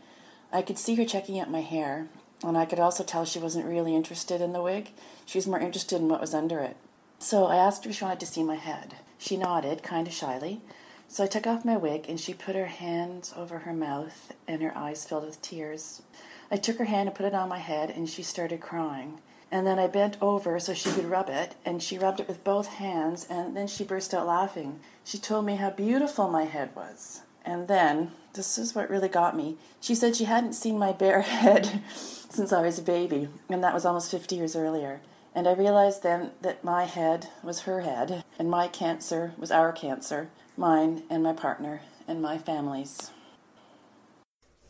I 0.53 0.63
could 0.63 0.79
see 0.79 0.95
her 0.95 1.05
checking 1.05 1.39
out 1.41 1.51
my 1.51 1.61
hair, 1.61 2.09
and 2.43 2.57
I 2.57 2.65
could 2.65 2.79
also 2.79 3.05
tell 3.05 3.25
she 3.25 3.39
wasn't 3.39 3.67
really 3.67 3.95
interested 3.95 4.41
in 4.41 4.53
the 4.53 4.63
wig. 4.63 4.91
She 5.27 5.39
was 5.39 5.47
more 5.47 5.59
interested 5.59 6.01
in 6.01 6.09
what 6.09 6.21
was 6.21 6.35
under 6.35 6.61
it. 6.61 6.77
So 7.19 7.47
I 7.47 7.57
asked 7.57 7.85
her 7.85 7.91
if 7.91 7.97
she 7.97 8.05
wanted 8.05 8.21
to 8.21 8.27
see 8.27 8.43
my 8.43 8.57
head. 8.57 8.95
She 9.19 9.37
nodded, 9.37 9.83
kind 9.83 10.07
of 10.07 10.13
shyly. 10.13 10.61
So 11.09 11.25
I 11.25 11.27
took 11.27 11.47
off 11.47 11.65
my 11.65 11.77
wig 11.77 12.07
and 12.09 12.21
she 12.21 12.35
put 12.35 12.55
her 12.55 12.67
hands 12.67 13.33
over 13.37 13.61
her 13.61 13.73
mouth 13.73 14.33
and 14.47 14.63
her 14.63 14.77
eyes 14.77 15.05
filled 15.05 15.25
with 15.25 15.43
tears. 15.43 16.03
I 16.51 16.57
took 16.57 16.79
her 16.79 16.85
hand 16.85 17.09
and 17.09 17.17
put 17.17 17.27
it 17.27 17.35
on 17.35 17.49
my 17.49 17.59
head 17.59 17.91
and 17.91 18.09
she 18.09 18.23
started 18.23 18.61
crying. 18.61 19.21
And 19.51 19.67
then 19.67 19.79
I 19.79 19.87
bent 19.87 20.19
over 20.21 20.61
so 20.61 20.75
she 20.75 20.91
could 20.91 21.07
rub 21.07 21.31
it, 21.31 21.55
and 21.65 21.83
she 21.83 21.99
rubbed 21.99 22.21
it 22.21 22.29
with 22.29 22.45
both 22.45 22.67
hands, 22.67 23.27
and 23.31 23.57
then 23.57 23.67
she 23.67 23.83
burst 23.83 24.13
out 24.13 24.27
laughing. 24.27 24.81
She 25.05 25.17
told 25.17 25.47
me 25.47 25.57
how 25.57 25.71
beautiful 25.71 26.29
my 26.29 26.45
head 26.45 26.77
was. 26.77 27.23
And 27.45 27.69
then, 27.69 28.13
this 28.35 28.59
is 28.59 28.75
what 28.75 28.91
really 28.91 29.09
got 29.09 29.37
me, 29.37 29.57
she 29.81 29.95
said 29.95 30.17
she 30.17 30.25
hadn't 30.25 30.53
seen 30.53 30.79
my 30.79 30.93
bare 30.93 31.23
head 31.23 31.83
since 31.95 32.53
I 32.53 32.63
was 32.63 32.79
a 32.79 32.83
baby, 32.83 33.29
and 33.49 33.63
that 33.65 33.75
was 33.75 33.85
almost 33.85 34.11
50 34.11 34.37
years 34.37 34.55
earlier. 34.55 35.01
And 35.35 35.47
I 35.47 35.53
realized 35.53 36.03
then 36.03 36.33
that 36.43 36.65
my 36.65 36.85
head 36.85 37.29
was 37.43 37.61
her 37.61 37.81
head, 37.81 38.25
and 38.39 38.51
my 38.51 38.69
cancer 38.69 39.35
was 39.39 39.51
our 39.51 39.73
cancer, 39.73 40.31
mine 40.57 41.05
and 41.09 41.23
my 41.23 41.33
partner 41.33 41.83
and 42.09 42.21
my 42.21 42.39
family's. 42.39 43.11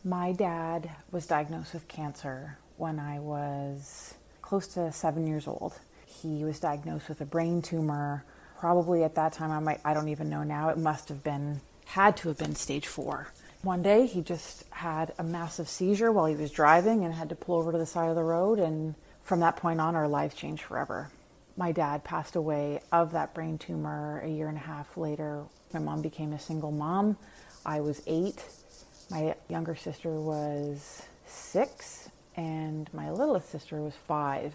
My 0.05 0.33
dad 0.33 0.91
was 1.11 1.27
diagnosed 1.27 1.73
with 1.73 1.89
cancer 1.89 2.59
when 2.77 2.99
I 2.99 3.19
was 3.19 4.15
close 4.43 4.67
to 4.69 4.93
seven 4.93 5.27
years 5.27 5.47
old. 5.47 5.75
He 6.07 6.45
was 6.45 6.61
diagnosed 6.61 7.09
with 7.09 7.21
a 7.21 7.25
brain 7.25 7.63
tumor. 7.63 8.25
Probably 8.59 9.05
at 9.05 9.15
that 9.15 9.33
time, 9.33 9.51
I 9.51 9.61
might, 9.61 9.81
I 9.85 9.95
don't 9.95 10.09
even 10.09 10.29
know 10.29 10.43
now, 10.43 10.69
it 10.69 10.79
must 10.79 11.09
have 11.09 11.23
been, 11.23 11.61
had 11.89 12.19
to 12.19 12.29
have 12.29 12.37
been 12.37 12.55
stage 12.55 12.87
four. 12.87 13.33
One 13.63 13.81
day 13.81 14.05
he 14.05 14.21
just 14.21 14.65
had 14.71 15.15
a 15.19 15.25
massive 15.25 15.69
seizure 15.71 16.13
while 16.13 16.27
he 16.27 16.37
was 16.37 16.51
driving 16.51 17.03
and 17.03 17.15
had 17.15 17.31
to 17.31 17.35
pull 17.35 17.57
over 17.57 17.73
to 17.73 17.79
the 17.79 17.87
side 17.87 18.11
of 18.11 18.15
the 18.15 18.23
road. 18.23 18.59
And 18.59 18.95
from 19.23 19.41
that 19.41 19.57
point 19.57 19.81
on, 19.81 19.97
our 19.97 20.07
lives 20.07 20.35
changed 20.35 20.63
forever. 20.63 21.11
My 21.57 21.73
dad 21.73 22.05
passed 22.05 22.37
away 22.37 22.83
of 22.93 23.13
that 23.13 23.33
brain 23.33 23.57
tumor 23.57 24.21
a 24.21 24.29
year 24.29 24.49
and 24.49 24.59
a 24.59 24.61
half 24.61 24.99
later. 24.99 25.45
My 25.73 25.81
mom 25.81 26.03
became 26.03 26.35
a 26.35 26.39
single 26.39 26.73
mom. 26.73 27.17
I 27.65 27.81
was 27.81 28.03
eight. 28.07 28.45
My 29.11 29.35
younger 29.49 29.75
sister 29.75 30.21
was 30.21 31.03
six, 31.27 32.11
and 32.37 32.93
my 32.93 33.11
littlest 33.11 33.49
sister 33.49 33.81
was 33.81 33.95
five. 34.07 34.53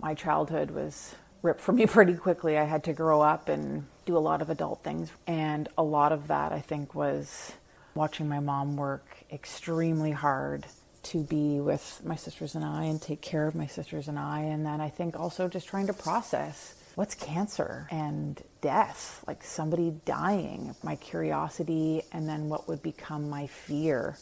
My 0.00 0.14
childhood 0.14 0.70
was 0.70 1.14
ripped 1.42 1.60
from 1.60 1.76
me 1.76 1.86
pretty 1.98 2.14
quickly. 2.14 2.58
I 2.58 2.64
had 2.64 2.84
to 2.84 2.92
grow 2.92 3.20
up 3.20 3.48
and 3.48 3.86
do 4.06 4.16
a 4.16 4.18
lot 4.18 4.42
of 4.42 4.50
adult 4.50 4.82
things. 4.82 5.10
And 5.26 5.68
a 5.76 5.82
lot 5.82 6.12
of 6.12 6.28
that, 6.28 6.52
I 6.52 6.60
think, 6.60 6.94
was 6.94 7.52
watching 7.94 8.28
my 8.28 8.40
mom 8.40 8.76
work 8.76 9.04
extremely 9.30 10.12
hard 10.12 10.66
to 11.02 11.22
be 11.22 11.60
with 11.60 12.00
my 12.04 12.16
sisters 12.16 12.54
and 12.54 12.64
I 12.64 12.84
and 12.84 13.00
take 13.00 13.20
care 13.20 13.46
of 13.46 13.54
my 13.54 13.66
sisters 13.66 14.08
and 14.08 14.18
I. 14.18 14.40
And 14.40 14.64
then 14.64 14.80
I 14.80 14.88
think 14.88 15.18
also 15.18 15.48
just 15.48 15.68
trying 15.68 15.86
to 15.86 15.92
process 15.92 16.74
what's 16.96 17.14
cancer 17.14 17.86
and 17.90 18.42
death, 18.60 19.22
like 19.26 19.44
somebody 19.44 19.94
dying, 20.04 20.74
my 20.82 20.96
curiosity, 20.96 22.02
and 22.12 22.28
then 22.28 22.48
what 22.48 22.66
would 22.68 22.82
become 22.82 23.30
my 23.30 23.46
fear 23.46 24.16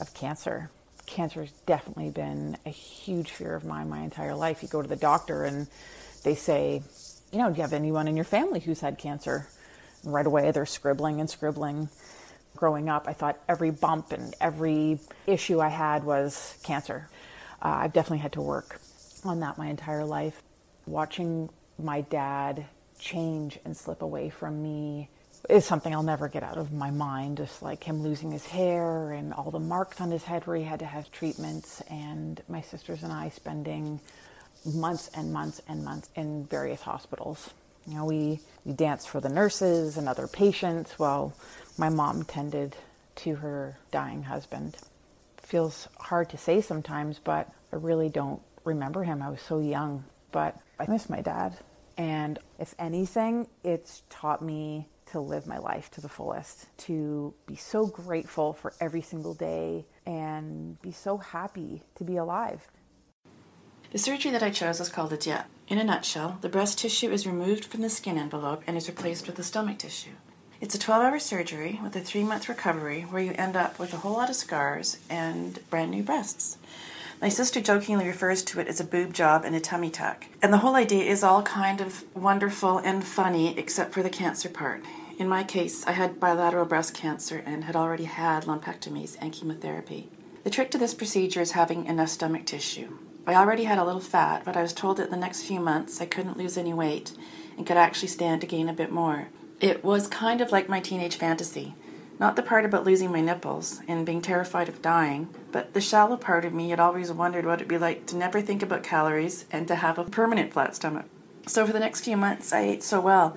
of 0.00 0.12
cancer. 0.12 0.70
Cancer 1.06 1.40
has 1.40 1.50
definitely 1.66 2.10
been 2.10 2.58
a 2.66 2.70
huge 2.70 3.30
fear 3.30 3.54
of 3.54 3.64
mine 3.64 3.88
my 3.88 4.00
entire 4.00 4.34
life. 4.34 4.62
You 4.62 4.68
go 4.68 4.82
to 4.82 4.88
the 4.88 4.96
doctor 4.96 5.44
and 5.44 5.66
they 6.22 6.34
say, 6.34 6.82
you 7.32 7.38
know, 7.38 7.50
do 7.50 7.56
you 7.56 7.62
have 7.62 7.72
anyone 7.72 8.08
in 8.08 8.16
your 8.16 8.24
family 8.24 8.60
who's 8.60 8.80
had 8.80 8.98
cancer? 8.98 9.48
And 10.02 10.12
right 10.12 10.26
away 10.26 10.50
they're 10.50 10.66
scribbling 10.66 11.20
and 11.20 11.28
scribbling 11.28 11.88
growing 12.56 12.88
up, 12.88 13.06
I 13.06 13.12
thought 13.12 13.38
every 13.48 13.70
bump 13.70 14.12
and 14.12 14.34
every 14.40 15.00
issue 15.26 15.60
I 15.60 15.68
had 15.68 16.04
was 16.04 16.58
cancer. 16.62 17.08
Uh, 17.62 17.68
I've 17.68 17.92
definitely 17.92 18.18
had 18.18 18.32
to 18.32 18.42
work 18.42 18.80
on 19.24 19.40
that 19.40 19.58
my 19.58 19.68
entire 19.68 20.04
life. 20.04 20.42
Watching 20.86 21.50
my 21.78 22.02
dad 22.02 22.66
change 22.98 23.58
and 23.64 23.76
slip 23.76 24.02
away 24.02 24.30
from 24.30 24.62
me 24.62 25.08
is 25.48 25.64
something 25.64 25.94
I'll 25.94 26.02
never 26.02 26.28
get 26.28 26.42
out 26.42 26.58
of 26.58 26.72
my 26.72 26.90
mind. 26.90 27.38
Just 27.38 27.62
like 27.62 27.84
him 27.84 28.02
losing 28.02 28.32
his 28.32 28.46
hair 28.46 29.12
and 29.12 29.32
all 29.32 29.50
the 29.50 29.58
marks 29.58 30.00
on 30.00 30.10
his 30.10 30.24
head 30.24 30.46
where 30.46 30.56
he 30.56 30.64
had 30.64 30.80
to 30.80 30.86
have 30.86 31.10
treatments, 31.10 31.80
and 31.88 32.42
my 32.48 32.60
sisters 32.60 33.02
and 33.02 33.12
I 33.12 33.30
spending 33.30 34.00
months 34.64 35.10
and 35.14 35.32
months 35.32 35.60
and 35.68 35.84
months 35.84 36.08
in 36.14 36.44
various 36.46 36.82
hospitals. 36.82 37.50
You 37.86 37.94
know, 37.94 38.04
we, 38.04 38.40
we 38.64 38.72
danced 38.72 39.08
for 39.08 39.20
the 39.20 39.28
nurses 39.28 39.96
and 39.96 40.08
other 40.08 40.26
patients 40.26 40.98
while 40.98 41.34
my 41.78 41.88
mom 41.88 42.24
tended 42.24 42.76
to 43.16 43.36
her 43.36 43.78
dying 43.90 44.24
husband. 44.24 44.76
Feels 45.38 45.88
hard 45.98 46.30
to 46.30 46.38
say 46.38 46.60
sometimes, 46.60 47.18
but 47.18 47.48
I 47.72 47.76
really 47.76 48.08
don't 48.08 48.42
remember 48.64 49.04
him. 49.04 49.22
I 49.22 49.30
was 49.30 49.40
so 49.40 49.60
young, 49.60 50.04
but 50.30 50.56
I 50.78 50.86
miss 50.88 51.08
my 51.08 51.20
dad. 51.20 51.56
And 51.96 52.38
if 52.58 52.74
anything, 52.78 53.48
it's 53.64 54.02
taught 54.10 54.42
me 54.42 54.88
to 55.06 55.20
live 55.20 55.46
my 55.46 55.58
life 55.58 55.90
to 55.90 56.00
the 56.00 56.08
fullest, 56.08 56.66
to 56.78 57.34
be 57.46 57.56
so 57.56 57.86
grateful 57.86 58.52
for 58.52 58.72
every 58.80 59.02
single 59.02 59.34
day 59.34 59.84
and 60.06 60.80
be 60.80 60.92
so 60.92 61.18
happy 61.18 61.82
to 61.96 62.04
be 62.04 62.16
alive. 62.16 62.68
The 63.92 63.98
surgery 63.98 64.30
that 64.30 64.42
I 64.42 64.50
chose 64.50 64.78
was 64.78 64.88
called 64.88 65.12
a 65.12 65.16
DIEP. 65.16 65.46
In 65.66 65.78
a 65.78 65.82
nutshell, 65.82 66.38
the 66.42 66.48
breast 66.48 66.78
tissue 66.78 67.10
is 67.10 67.26
removed 67.26 67.64
from 67.64 67.82
the 67.82 67.90
skin 67.90 68.18
envelope 68.18 68.62
and 68.64 68.76
is 68.76 68.86
replaced 68.86 69.26
with 69.26 69.34
the 69.34 69.42
stomach 69.42 69.78
tissue. 69.78 70.12
It's 70.60 70.76
a 70.76 70.78
12 70.78 71.02
hour 71.02 71.18
surgery 71.18 71.80
with 71.82 71.96
a 71.96 72.00
three 72.00 72.22
month 72.22 72.48
recovery 72.48 73.02
where 73.02 73.20
you 73.20 73.32
end 73.32 73.56
up 73.56 73.80
with 73.80 73.92
a 73.92 73.96
whole 73.96 74.12
lot 74.12 74.30
of 74.30 74.36
scars 74.36 74.98
and 75.10 75.58
brand 75.70 75.90
new 75.90 76.04
breasts. 76.04 76.56
My 77.20 77.28
sister 77.28 77.60
jokingly 77.60 78.06
refers 78.06 78.44
to 78.44 78.60
it 78.60 78.68
as 78.68 78.78
a 78.78 78.84
boob 78.84 79.12
job 79.12 79.44
and 79.44 79.56
a 79.56 79.60
tummy 79.60 79.90
tuck. 79.90 80.26
And 80.40 80.52
the 80.52 80.58
whole 80.58 80.76
idea 80.76 81.02
is 81.02 81.24
all 81.24 81.42
kind 81.42 81.80
of 81.80 82.04
wonderful 82.14 82.78
and 82.78 83.02
funny 83.02 83.58
except 83.58 83.92
for 83.92 84.04
the 84.04 84.08
cancer 84.08 84.48
part. 84.48 84.84
In 85.18 85.28
my 85.28 85.42
case, 85.42 85.84
I 85.84 85.92
had 85.92 86.20
bilateral 86.20 86.64
breast 86.64 86.94
cancer 86.94 87.42
and 87.44 87.64
had 87.64 87.74
already 87.74 88.04
had 88.04 88.44
lumpectomies 88.44 89.16
and 89.20 89.32
chemotherapy. 89.32 90.08
The 90.44 90.50
trick 90.50 90.70
to 90.70 90.78
this 90.78 90.94
procedure 90.94 91.40
is 91.40 91.52
having 91.52 91.86
enough 91.86 92.10
stomach 92.10 92.46
tissue. 92.46 92.96
I 93.26 93.34
already 93.34 93.64
had 93.64 93.78
a 93.78 93.84
little 93.84 94.00
fat, 94.00 94.42
but 94.44 94.56
I 94.56 94.62
was 94.62 94.72
told 94.72 94.96
that 94.96 95.10
the 95.10 95.16
next 95.16 95.42
few 95.42 95.60
months 95.60 96.00
I 96.00 96.06
couldn't 96.06 96.38
lose 96.38 96.56
any 96.56 96.72
weight 96.72 97.12
and 97.56 97.66
could 97.66 97.76
actually 97.76 98.08
stand 98.08 98.40
to 98.40 98.46
gain 98.46 98.68
a 98.68 98.72
bit 98.72 98.90
more. 98.90 99.28
It 99.60 99.84
was 99.84 100.06
kind 100.06 100.40
of 100.40 100.52
like 100.52 100.68
my 100.68 100.80
teenage 100.80 101.16
fantasy. 101.16 101.74
Not 102.18 102.36
the 102.36 102.42
part 102.42 102.64
about 102.64 102.84
losing 102.84 103.12
my 103.12 103.20
nipples 103.20 103.80
and 103.88 104.04
being 104.04 104.20
terrified 104.20 104.68
of 104.68 104.82
dying, 104.82 105.28
but 105.52 105.72
the 105.72 105.80
shallow 105.80 106.16
part 106.16 106.44
of 106.44 106.52
me 106.52 106.70
had 106.70 106.80
always 106.80 107.12
wondered 107.12 107.46
what 107.46 107.54
it'd 107.54 107.68
be 107.68 107.78
like 107.78 108.06
to 108.06 108.16
never 108.16 108.40
think 108.40 108.62
about 108.62 108.82
calories 108.82 109.46
and 109.50 109.66
to 109.68 109.76
have 109.76 109.98
a 109.98 110.04
permanent 110.04 110.52
flat 110.52 110.74
stomach. 110.74 111.06
So 111.46 111.66
for 111.66 111.72
the 111.72 111.80
next 111.80 112.04
few 112.04 112.16
months, 112.16 112.52
I 112.52 112.60
ate 112.60 112.82
so 112.82 113.00
well. 113.00 113.36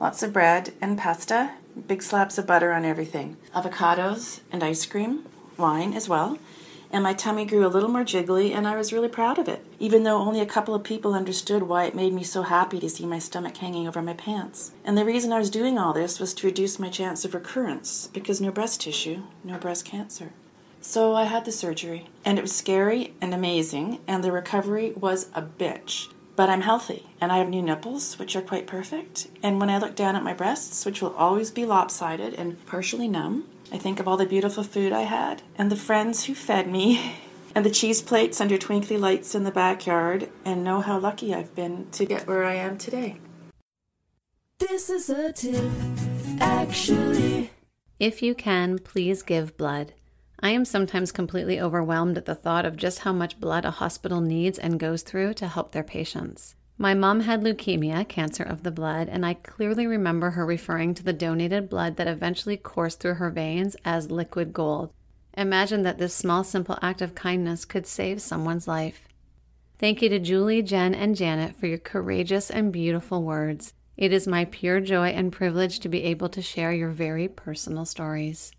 Lots 0.00 0.22
of 0.22 0.32
bread 0.32 0.72
and 0.80 0.96
pasta, 0.96 1.52
big 1.86 2.02
slabs 2.02 2.38
of 2.38 2.46
butter 2.46 2.72
on 2.72 2.84
everything, 2.84 3.36
avocados 3.54 4.40
and 4.50 4.62
ice 4.62 4.86
cream, 4.86 5.26
wine 5.56 5.92
as 5.92 6.08
well, 6.08 6.38
and 6.92 7.02
my 7.02 7.12
tummy 7.12 7.44
grew 7.44 7.66
a 7.66 7.68
little 7.68 7.88
more 7.88 8.04
jiggly, 8.04 8.54
and 8.54 8.66
I 8.66 8.76
was 8.76 8.92
really 8.92 9.08
proud 9.08 9.38
of 9.38 9.48
it, 9.48 9.64
even 9.78 10.02
though 10.02 10.18
only 10.18 10.40
a 10.40 10.46
couple 10.46 10.74
of 10.74 10.82
people 10.82 11.14
understood 11.14 11.62
why 11.62 11.84
it 11.84 11.94
made 11.94 12.12
me 12.12 12.22
so 12.22 12.42
happy 12.42 12.80
to 12.80 12.90
see 12.90 13.06
my 13.06 13.18
stomach 13.18 13.56
hanging 13.56 13.86
over 13.86 14.02
my 14.02 14.14
pants. 14.14 14.72
And 14.84 14.98
the 14.98 15.04
reason 15.04 15.32
I 15.32 15.38
was 15.38 15.50
doing 15.50 15.78
all 15.78 15.92
this 15.92 16.18
was 16.18 16.34
to 16.34 16.46
reduce 16.46 16.78
my 16.78 16.88
chance 16.88 17.24
of 17.24 17.34
recurrence, 17.34 18.08
because 18.12 18.40
no 18.40 18.50
breast 18.50 18.80
tissue, 18.80 19.22
no 19.44 19.58
breast 19.58 19.84
cancer. 19.84 20.32
So 20.80 21.14
I 21.14 21.24
had 21.24 21.44
the 21.44 21.52
surgery, 21.52 22.08
and 22.24 22.38
it 22.38 22.42
was 22.42 22.54
scary 22.54 23.14
and 23.20 23.34
amazing, 23.34 24.00
and 24.06 24.24
the 24.24 24.32
recovery 24.32 24.92
was 24.92 25.28
a 25.34 25.42
bitch. 25.42 26.12
But 26.36 26.48
I'm 26.48 26.62
healthy, 26.62 27.06
and 27.20 27.30
I 27.30 27.36
have 27.36 27.50
new 27.50 27.60
nipples, 27.60 28.18
which 28.18 28.34
are 28.34 28.40
quite 28.40 28.66
perfect. 28.66 29.28
And 29.42 29.60
when 29.60 29.68
I 29.68 29.76
look 29.76 29.94
down 29.94 30.16
at 30.16 30.22
my 30.22 30.32
breasts, 30.32 30.86
which 30.86 31.02
will 31.02 31.14
always 31.14 31.50
be 31.50 31.66
lopsided 31.66 32.32
and 32.32 32.64
partially 32.64 33.08
numb, 33.08 33.46
I 33.72 33.78
think 33.78 34.00
of 34.00 34.08
all 34.08 34.16
the 34.16 34.26
beautiful 34.26 34.64
food 34.64 34.92
I 34.92 35.02
had, 35.02 35.42
and 35.56 35.70
the 35.70 35.76
friends 35.76 36.24
who 36.24 36.34
fed 36.34 36.68
me, 36.68 37.14
and 37.54 37.64
the 37.64 37.70
cheese 37.70 38.02
plates 38.02 38.40
under 38.40 38.58
twinkly 38.58 38.96
lights 38.96 39.34
in 39.34 39.44
the 39.44 39.50
backyard, 39.50 40.28
and 40.44 40.64
know 40.64 40.80
how 40.80 40.98
lucky 40.98 41.34
I've 41.34 41.54
been 41.54 41.88
to 41.92 42.04
get 42.04 42.26
where 42.26 42.44
I 42.44 42.54
am 42.54 42.78
today. 42.78 43.18
This 44.58 44.90
is 44.90 45.08
a 45.08 45.32
tip, 45.32 45.70
actually. 46.40 47.50
If 47.98 48.22
you 48.22 48.34
can, 48.34 48.78
please 48.78 49.22
give 49.22 49.56
blood. 49.56 49.94
I 50.40 50.50
am 50.50 50.64
sometimes 50.64 51.12
completely 51.12 51.60
overwhelmed 51.60 52.16
at 52.16 52.24
the 52.24 52.34
thought 52.34 52.64
of 52.64 52.76
just 52.76 53.00
how 53.00 53.12
much 53.12 53.40
blood 53.40 53.64
a 53.64 53.70
hospital 53.70 54.20
needs 54.20 54.58
and 54.58 54.80
goes 54.80 55.02
through 55.02 55.34
to 55.34 55.48
help 55.48 55.72
their 55.72 55.84
patients. 55.84 56.56
My 56.82 56.94
mom 56.94 57.20
had 57.20 57.42
leukemia, 57.42 58.08
cancer 58.08 58.42
of 58.42 58.62
the 58.62 58.70
blood, 58.70 59.10
and 59.10 59.26
I 59.26 59.34
clearly 59.34 59.86
remember 59.86 60.30
her 60.30 60.46
referring 60.46 60.94
to 60.94 61.02
the 61.02 61.12
donated 61.12 61.68
blood 61.68 61.96
that 61.96 62.06
eventually 62.06 62.56
coursed 62.56 63.00
through 63.00 63.16
her 63.16 63.28
veins 63.28 63.76
as 63.84 64.10
liquid 64.10 64.54
gold. 64.54 64.90
Imagine 65.36 65.82
that 65.82 65.98
this 65.98 66.14
small, 66.14 66.42
simple 66.42 66.78
act 66.80 67.02
of 67.02 67.14
kindness 67.14 67.66
could 67.66 67.86
save 67.86 68.22
someone's 68.22 68.66
life. 68.66 69.06
Thank 69.78 70.00
you 70.00 70.08
to 70.08 70.18
Julie, 70.18 70.62
Jen, 70.62 70.94
and 70.94 71.14
Janet 71.14 71.54
for 71.54 71.66
your 71.66 71.76
courageous 71.76 72.48
and 72.48 72.72
beautiful 72.72 73.24
words. 73.24 73.74
It 73.98 74.10
is 74.14 74.26
my 74.26 74.46
pure 74.46 74.80
joy 74.80 75.08
and 75.08 75.30
privilege 75.30 75.80
to 75.80 75.90
be 75.90 76.04
able 76.04 76.30
to 76.30 76.40
share 76.40 76.72
your 76.72 76.88
very 76.88 77.28
personal 77.28 77.84
stories. 77.84 78.52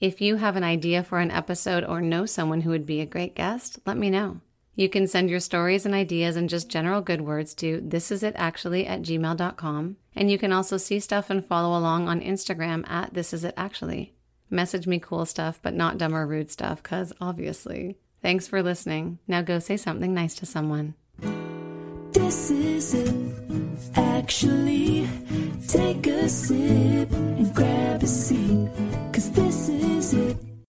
If 0.00 0.20
you 0.20 0.36
have 0.36 0.54
an 0.54 0.62
idea 0.62 1.02
for 1.02 1.18
an 1.18 1.32
episode 1.32 1.82
or 1.82 2.00
know 2.00 2.26
someone 2.26 2.60
who 2.60 2.70
would 2.70 2.86
be 2.86 3.00
a 3.00 3.06
great 3.06 3.34
guest, 3.34 3.80
let 3.84 3.96
me 3.96 4.08
know. 4.08 4.40
You 4.76 4.90
can 4.90 5.06
send 5.06 5.30
your 5.30 5.40
stories 5.40 5.86
and 5.86 5.94
ideas 5.94 6.36
and 6.36 6.50
just 6.50 6.68
general 6.68 7.00
good 7.00 7.22
words 7.22 7.54
to 7.54 7.80
thisisitactually 7.80 8.88
at 8.88 9.00
gmail.com. 9.00 9.96
And 10.14 10.30
you 10.30 10.38
can 10.38 10.52
also 10.52 10.76
see 10.76 11.00
stuff 11.00 11.30
and 11.30 11.44
follow 11.44 11.76
along 11.76 12.08
on 12.08 12.20
Instagram 12.20 12.88
at 12.88 13.14
thisisitactually. 13.14 14.10
Message 14.50 14.86
me 14.86 14.98
cool 15.00 15.24
stuff, 15.24 15.58
but 15.62 15.74
not 15.74 15.98
dumb 15.98 16.14
or 16.14 16.26
rude 16.26 16.50
stuff, 16.50 16.82
because 16.82 17.12
obviously. 17.20 17.96
Thanks 18.22 18.46
for 18.46 18.62
listening. 18.62 19.18
Now 19.26 19.40
go 19.40 19.58
say 19.58 19.78
something 19.78 20.12
nice 20.12 20.34
to 20.36 20.46
someone. 20.46 20.94
This 22.12 22.50
is 22.50 22.94
it, 22.94 23.34
actually. 23.96 25.08
Take 25.66 26.06
a 26.06 26.28
sip 26.28 27.10
and 27.12 27.54
grab 27.54 28.02
a 28.02 28.06
seat. 28.06 28.68